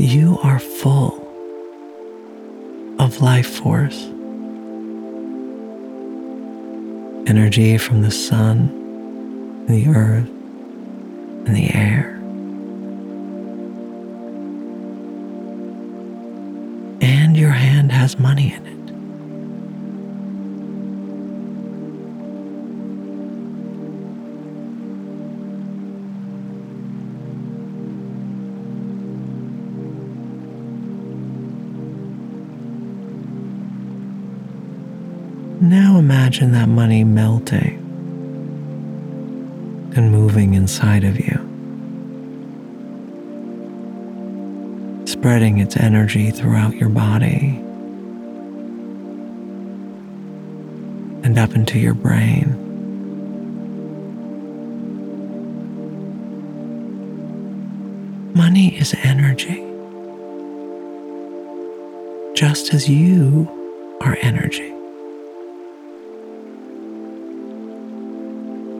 You 0.00 0.38
are 0.42 0.58
full 0.58 1.26
of 2.98 3.20
life 3.20 3.48
force, 3.48 4.04
energy 7.28 7.76
from 7.76 8.00
the 8.02 8.10
sun, 8.10 8.79
the 9.66 9.86
earth, 9.88 10.30
and 11.46 11.56
the 11.56 11.74
air. 11.74 12.19
its 45.70 45.76
energy 45.76 46.32
throughout 46.32 46.74
your 46.74 46.88
body 46.88 47.56
and 51.22 51.38
up 51.38 51.54
into 51.54 51.78
your 51.78 51.94
brain. 51.94 52.56
Money 58.34 58.76
is 58.80 58.96
energy, 59.04 59.62
just 62.34 62.74
as 62.74 62.88
you 62.88 63.48
are 64.00 64.16
energy. 64.22 64.72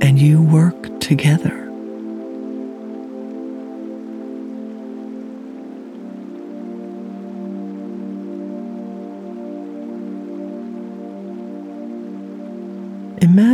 And 0.04 0.18
you 0.18 0.42
work 0.42 0.98
together 0.98 1.59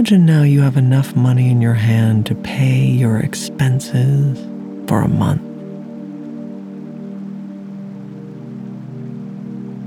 Imagine 0.06 0.26
now 0.26 0.44
you 0.44 0.60
have 0.60 0.76
enough 0.76 1.16
money 1.16 1.50
in 1.50 1.60
your 1.60 1.74
hand 1.74 2.26
to 2.26 2.36
pay 2.36 2.84
your 2.84 3.18
expenses 3.18 4.38
for 4.88 5.00
a 5.00 5.08
month. 5.08 5.42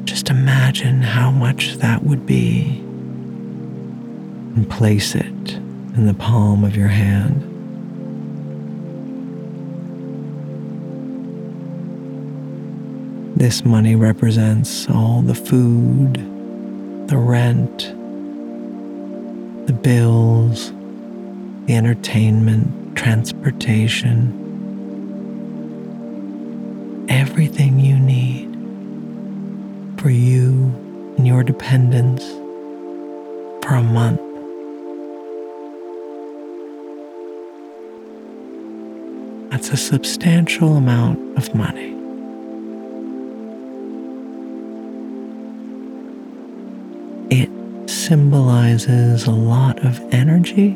Just 0.05 0.29
imagine 0.29 1.03
how 1.03 1.31
much 1.31 1.75
that 1.75 2.03
would 2.03 2.25
be 2.25 2.63
and 4.57 4.69
place 4.69 5.15
it 5.15 5.23
in 5.53 6.05
the 6.05 6.13
palm 6.13 6.65
of 6.65 6.75
your 6.75 6.89
hand. 6.89 7.41
This 13.37 13.63
money 13.63 13.95
represents 13.95 14.89
all 14.89 15.21
the 15.21 15.33
food, 15.33 16.15
the 17.07 17.15
rent, 17.15 17.93
the 19.69 19.73
bills, 19.73 20.71
the 21.67 21.75
entertainment, 21.75 22.97
transportation, 22.97 24.17
everything 27.07 27.79
you 27.79 27.99
need 27.99 28.49
for 30.01 30.09
you 30.09 30.73
and 31.17 31.27
your 31.27 31.43
dependents 31.43 32.25
for 33.61 33.75
a 33.75 33.83
month. 33.83 34.19
That's 39.51 39.69
a 39.69 39.77
substantial 39.77 40.77
amount 40.77 41.37
of 41.37 41.53
money. 41.53 41.98
Symbolizes 48.09 49.27
a 49.27 49.31
lot 49.31 49.77
of 49.85 49.99
energy 50.11 50.69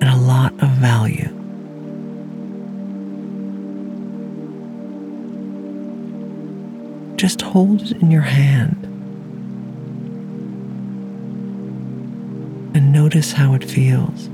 and 0.00 0.04
a 0.04 0.16
lot 0.16 0.52
of 0.62 0.68
value. 0.78 1.26
Just 7.16 7.40
hold 7.40 7.82
it 7.82 8.00
in 8.00 8.12
your 8.12 8.22
hand 8.22 8.84
and 12.76 12.92
notice 12.92 13.32
how 13.32 13.54
it 13.54 13.64
feels. 13.64 14.28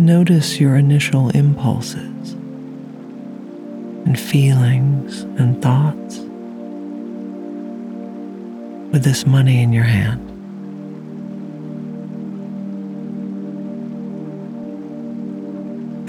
Notice 0.00 0.58
your 0.58 0.74
initial 0.74 1.30
impulses 1.30 2.15
feelings 4.36 5.22
and 5.40 5.62
thoughts 5.62 6.18
with 8.92 9.02
this 9.02 9.24
money 9.24 9.62
in 9.62 9.72
your 9.72 9.82
hand. 9.82 10.20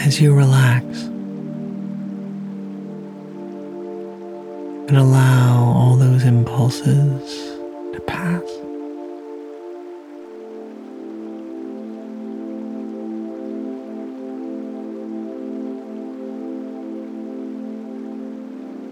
As 0.01 0.19
you 0.19 0.33
relax 0.35 0.83
and 4.89 4.97
allow 4.97 5.63
all 5.63 5.95
those 5.95 6.25
impulses 6.25 7.31
to 7.93 8.03
pass. 8.07 8.66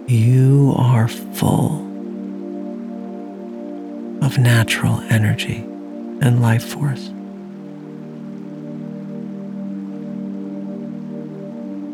You 0.07 0.75
are 0.77 1.07
full 1.07 1.81
of 4.23 4.37
natural 4.37 5.01
energy 5.09 5.57
and 6.21 6.43
life 6.43 6.63
force. 6.63 7.07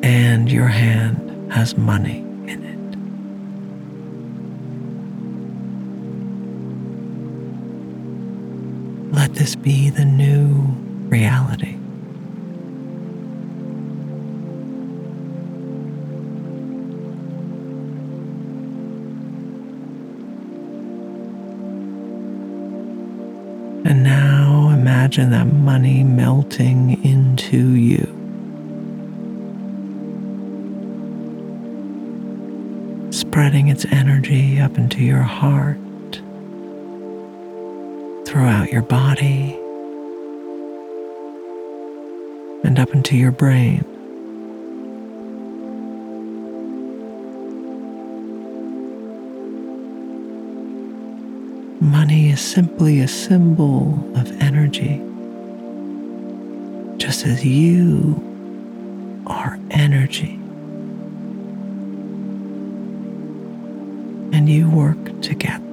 And 0.04 0.52
your 0.52 0.68
hand 0.68 1.54
has 1.54 1.78
money 1.78 2.20
in 2.48 2.66
it. 9.10 9.16
Let 9.16 9.36
this 9.36 9.56
be 9.56 9.90
the 9.90 10.04
new 10.04 10.66
reality. 11.08 11.81
Imagine 25.12 25.32
that 25.32 25.54
money 25.54 26.06
melting 26.06 27.04
into 27.04 27.72
you. 27.72 28.08
Spreading 33.12 33.68
its 33.68 33.84
energy 33.92 34.62
up 34.62 34.78
into 34.78 35.04
your 35.04 35.22
heart, 35.22 35.76
throughout 38.26 38.72
your 38.72 38.84
body, 38.84 39.60
and 42.64 42.80
up 42.80 42.92
into 42.92 43.18
your 43.18 43.34
brain. 43.34 43.84
Simply 52.52 53.00
a 53.00 53.08
symbol 53.08 53.94
of 54.18 54.30
energy, 54.42 55.02
just 56.98 57.26
as 57.26 57.46
you 57.46 58.22
are 59.26 59.58
energy. 59.70 60.34
And 64.34 64.50
you 64.50 64.70
work 64.70 65.22
together. 65.22 65.64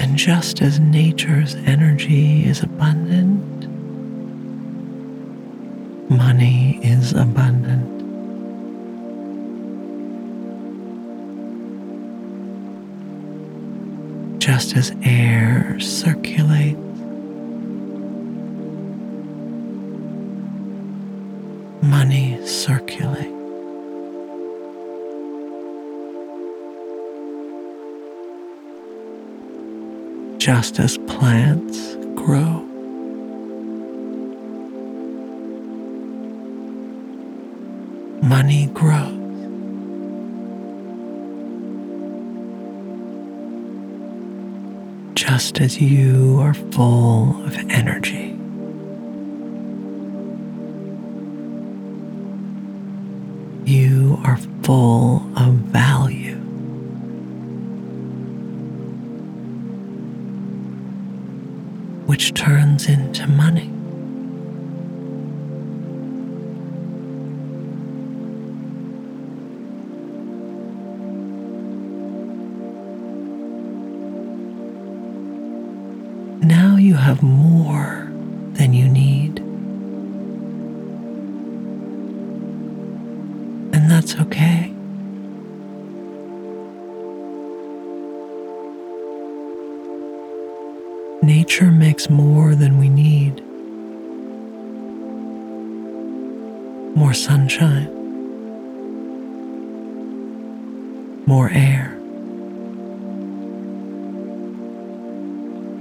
And 0.00 0.16
just 0.16 0.62
as 0.62 0.80
nature's 0.80 1.56
energy 1.56 2.46
is 2.46 2.62
abundant, 2.62 3.31
abundant. 7.12 7.90
Just 14.40 14.76
as 14.76 14.92
air 15.04 15.78
circulates, 15.80 16.78
money 21.82 22.44
circulates. 22.46 23.32
just 30.42 30.80
as 30.80 30.98
plants 31.06 31.94
grow. 32.16 32.71
Money 38.32 38.64
grows. 38.68 39.12
Just 45.12 45.60
as 45.60 45.78
you 45.78 46.38
are 46.40 46.54
full 46.54 47.44
of 47.44 47.54
energy. 47.70 48.28
You 53.70 54.18
are 54.24 54.38
full 54.62 55.11
Nature 91.22 91.70
makes 91.70 92.10
more 92.10 92.56
than 92.56 92.78
we 92.78 92.88
need. 92.88 93.40
More 96.96 97.14
sunshine, 97.14 97.86
more 101.24 101.48
air, 101.52 101.96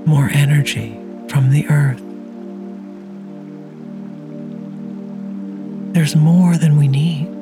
more 0.05 0.29
energy 0.31 0.95
from 1.27 1.49
the 1.49 1.67
earth. 1.69 2.01
There's 5.93 6.15
more 6.15 6.55
than 6.55 6.77
we 6.77 6.87
need. 6.87 7.40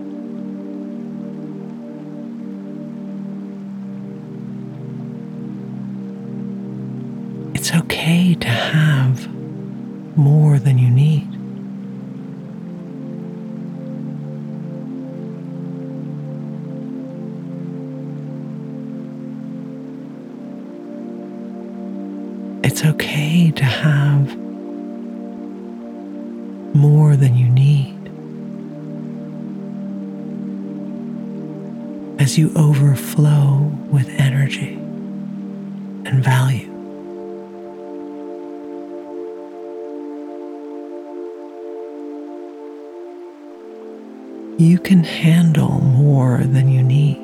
Can 44.90 45.04
handle 45.04 45.80
more 45.82 46.40
than 46.40 46.68
you 46.68 46.82
need. 46.82 47.16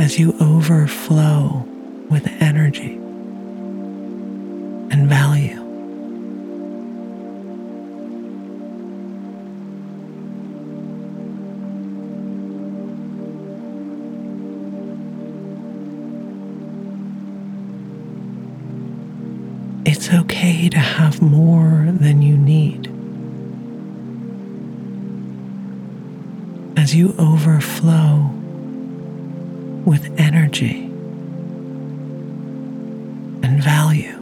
As 0.00 0.18
you 0.18 0.34
overflow 0.40 1.68
with 2.08 2.26
energy 2.40 3.01
You 26.94 27.14
overflow 27.18 28.30
with 29.86 30.12
energy 30.20 30.82
and 33.42 33.62
value. 33.62 34.18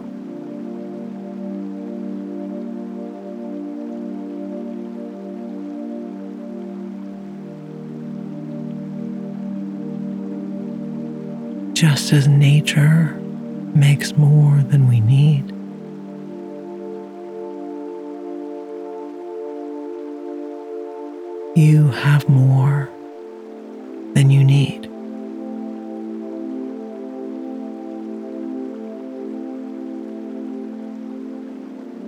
Just 11.74 12.12
as 12.12 12.28
nature 12.28 13.14
makes 13.74 14.16
more 14.16 14.58
than 14.68 14.86
we 14.86 15.00
need. 15.00 15.49
You 21.56 21.88
have 21.88 22.28
more 22.28 22.88
than 24.14 24.30
you 24.30 24.44
need. 24.44 24.86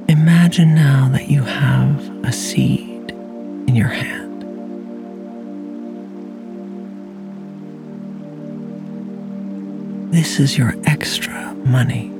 Imagine 0.09 0.75
now 0.75 1.09
that 1.13 1.29
you 1.29 1.43
have 1.43 2.25
a 2.25 2.33
seed 2.33 3.11
in 3.11 3.75
your 3.75 3.89
hand. 3.89 4.43
This 10.15 10.39
is 10.39 10.57
your 10.57 10.75
extra 10.85 11.53
money, 11.67 12.13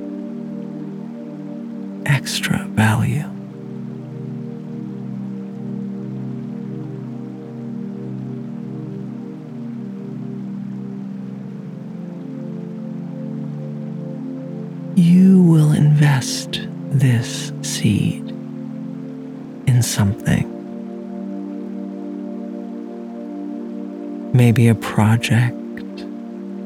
a 24.73 24.75
project 24.75 26.01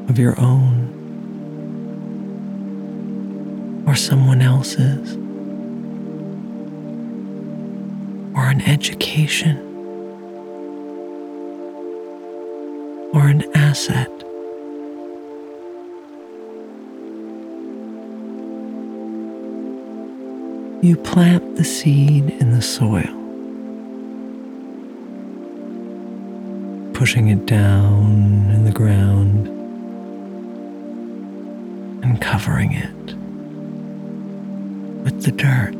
of 0.08 0.18
your 0.18 0.34
own 0.40 0.88
or 3.86 3.94
someone 3.94 4.40
else's, 4.40 5.14
or 8.34 8.46
an 8.46 8.62
education, 8.62 9.58
or 13.12 13.28
an 13.28 13.44
asset. 13.54 14.10
You 20.82 20.96
plant 20.96 21.56
the 21.56 21.64
seed 21.64 22.30
in 22.40 22.52
the 22.52 22.62
soil, 22.62 23.17
pushing 26.98 27.28
it 27.28 27.46
down 27.46 28.50
in 28.52 28.64
the 28.64 28.72
ground 28.72 29.46
and 32.02 32.20
covering 32.20 32.72
it 32.72 33.14
with 35.04 35.22
the 35.22 35.30
dirt. 35.30 35.76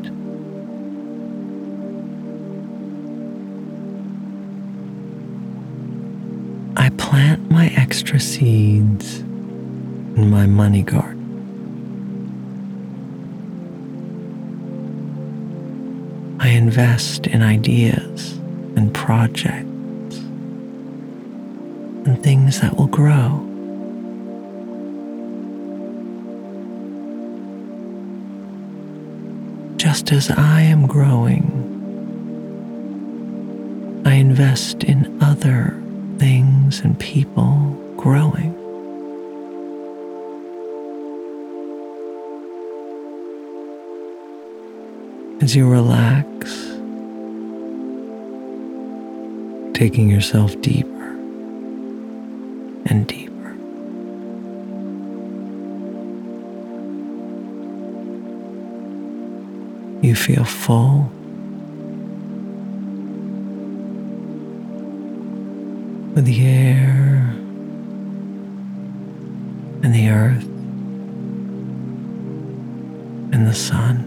I 6.77 6.89
plant 6.91 7.51
my 7.51 7.67
extra 7.75 8.21
seeds 8.21 9.19
in 9.19 10.29
my 10.29 10.45
money 10.45 10.83
garden. 10.83 11.17
I 16.39 16.47
invest 16.47 17.27
in 17.27 17.41
ideas 17.41 18.37
and 18.77 18.93
projects 18.93 19.68
things 22.21 22.61
that 22.61 22.77
will 22.77 22.87
grow. 22.87 23.49
just 29.79 30.11
as 30.11 30.29
I 30.29 30.61
am 30.61 30.87
growing, 30.87 31.45
I 34.05 34.13
invest 34.13 34.83
in 34.83 35.17
other 35.23 35.81
things 36.17 36.81
and 36.81 36.99
people 36.99 37.55
growing. 37.95 38.53
As 45.41 45.55
you 45.55 45.67
relax, 45.67 46.53
taking 49.73 50.09
yourself 50.09 50.59
deeper 50.61 50.98
feel 60.19 60.43
full. 60.43 61.09
With 66.13 66.25
the 66.25 66.45
air 66.45 67.33
and 69.81 69.95
the 69.95 70.09
earth 70.09 70.43
and 73.31 73.47
the 73.47 73.53
sun. 73.53 74.05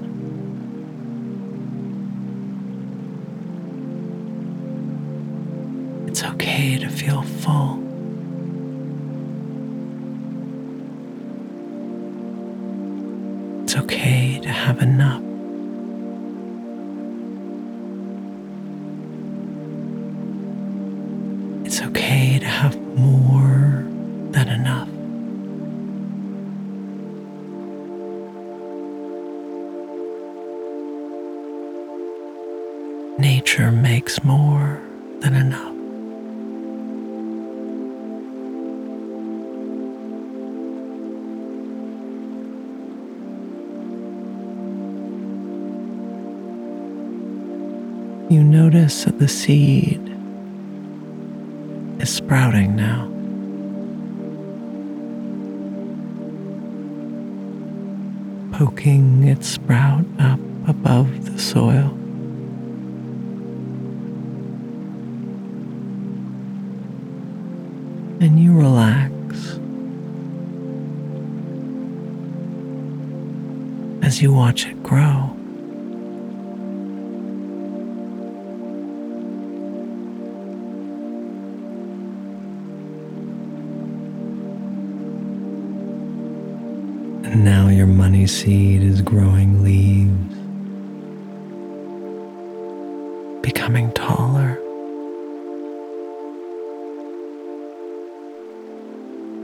It's 6.08 6.22
okay 6.22 6.76
to 6.78 6.90
feel 6.90 7.22
full. 7.22 7.81
That 49.12 49.18
the 49.18 49.28
seed 49.28 50.00
is 52.00 52.10
sprouting 52.10 52.76
now. 52.76 53.08
Poking 58.56 59.24
its 59.24 59.48
sprout 59.48 60.04
up 60.18 60.40
above 60.66 61.26
the 61.26 61.38
soil. 61.38 61.90
And 68.20 68.38
you 68.38 68.56
relax 68.56 69.58
as 74.06 74.22
you 74.22 74.32
watch 74.32 74.66
it 74.66 74.80
grow. 74.82 75.11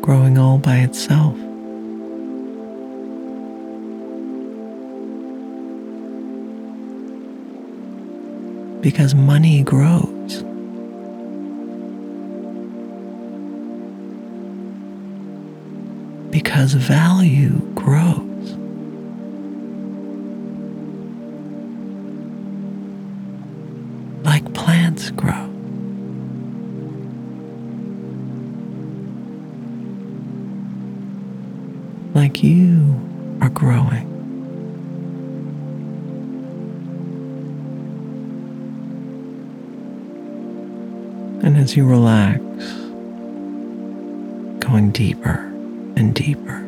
Growing 0.08 0.38
all 0.38 0.56
by 0.56 0.78
itself. 0.78 1.36
Because 8.80 9.14
money 9.14 9.62
grows. 9.62 10.44
because 16.30 16.72
value 16.74 17.58
grows. 17.74 18.27
As 41.68 41.76
you 41.76 41.84
relax, 41.86 42.40
going 44.58 44.90
deeper 44.90 45.36
and 45.96 46.14
deeper. 46.14 46.64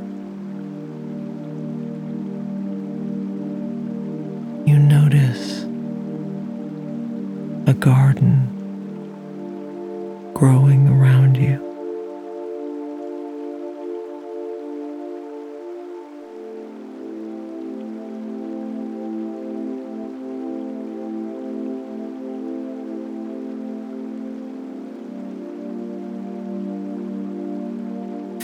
You 4.66 4.78
notice 4.78 5.62
a 7.66 7.72
garden 7.72 8.46
growing 10.34 10.69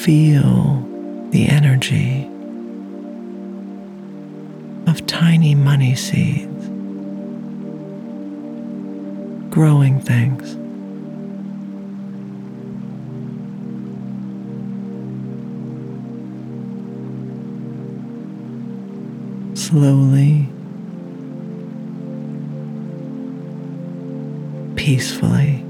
feel 0.07 0.87
the 1.31 1.49
energy 1.49 2.31
of 4.87 5.05
tiny 5.09 5.53
money 5.53 5.97
seeds 5.97 6.47
growing 9.51 9.99
things. 9.99 10.53
Slowly, 19.61 20.47
peacefully. 24.77 25.66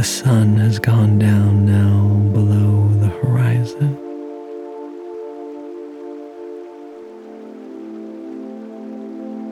The 0.00 0.06
sun 0.06 0.56
has 0.56 0.78
gone 0.78 1.18
down 1.18 1.66
now 1.66 2.32
below 2.32 2.88
the 3.00 3.08
horizon. 3.20 3.98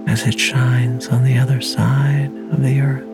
As 0.09 0.27
it 0.27 0.41
shines 0.41 1.09
on 1.09 1.25
the 1.25 1.37
other 1.37 1.61
side 1.61 2.33
of 2.51 2.63
the 2.63 2.81
earth. 2.81 3.05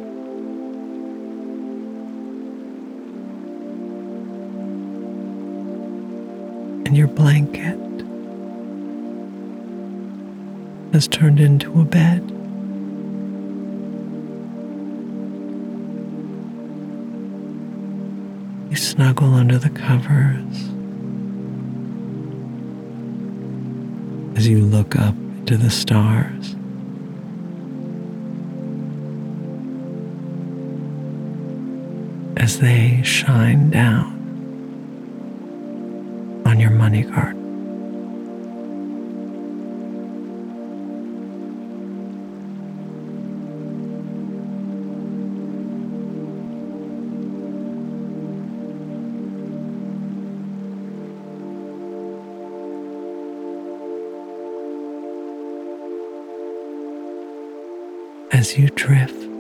and 6.87 6.97
your 6.97 7.09
blanket 7.09 7.81
has 10.93 11.09
turned 11.09 11.41
into 11.41 11.81
a 11.81 11.85
bed. 11.85 12.34
Snuggle 18.95 19.35
under 19.35 19.59
the 19.59 19.71
covers 19.71 20.69
as 24.37 24.47
you 24.47 24.65
look 24.65 24.95
up 24.95 25.17
to 25.47 25.57
the 25.57 25.69
stars. 25.69 26.55
As 32.37 32.61
they 32.61 33.03
shine 33.03 33.71
down 33.71 34.14
As 58.45 58.59
you 58.59 58.69
drift 58.69 59.34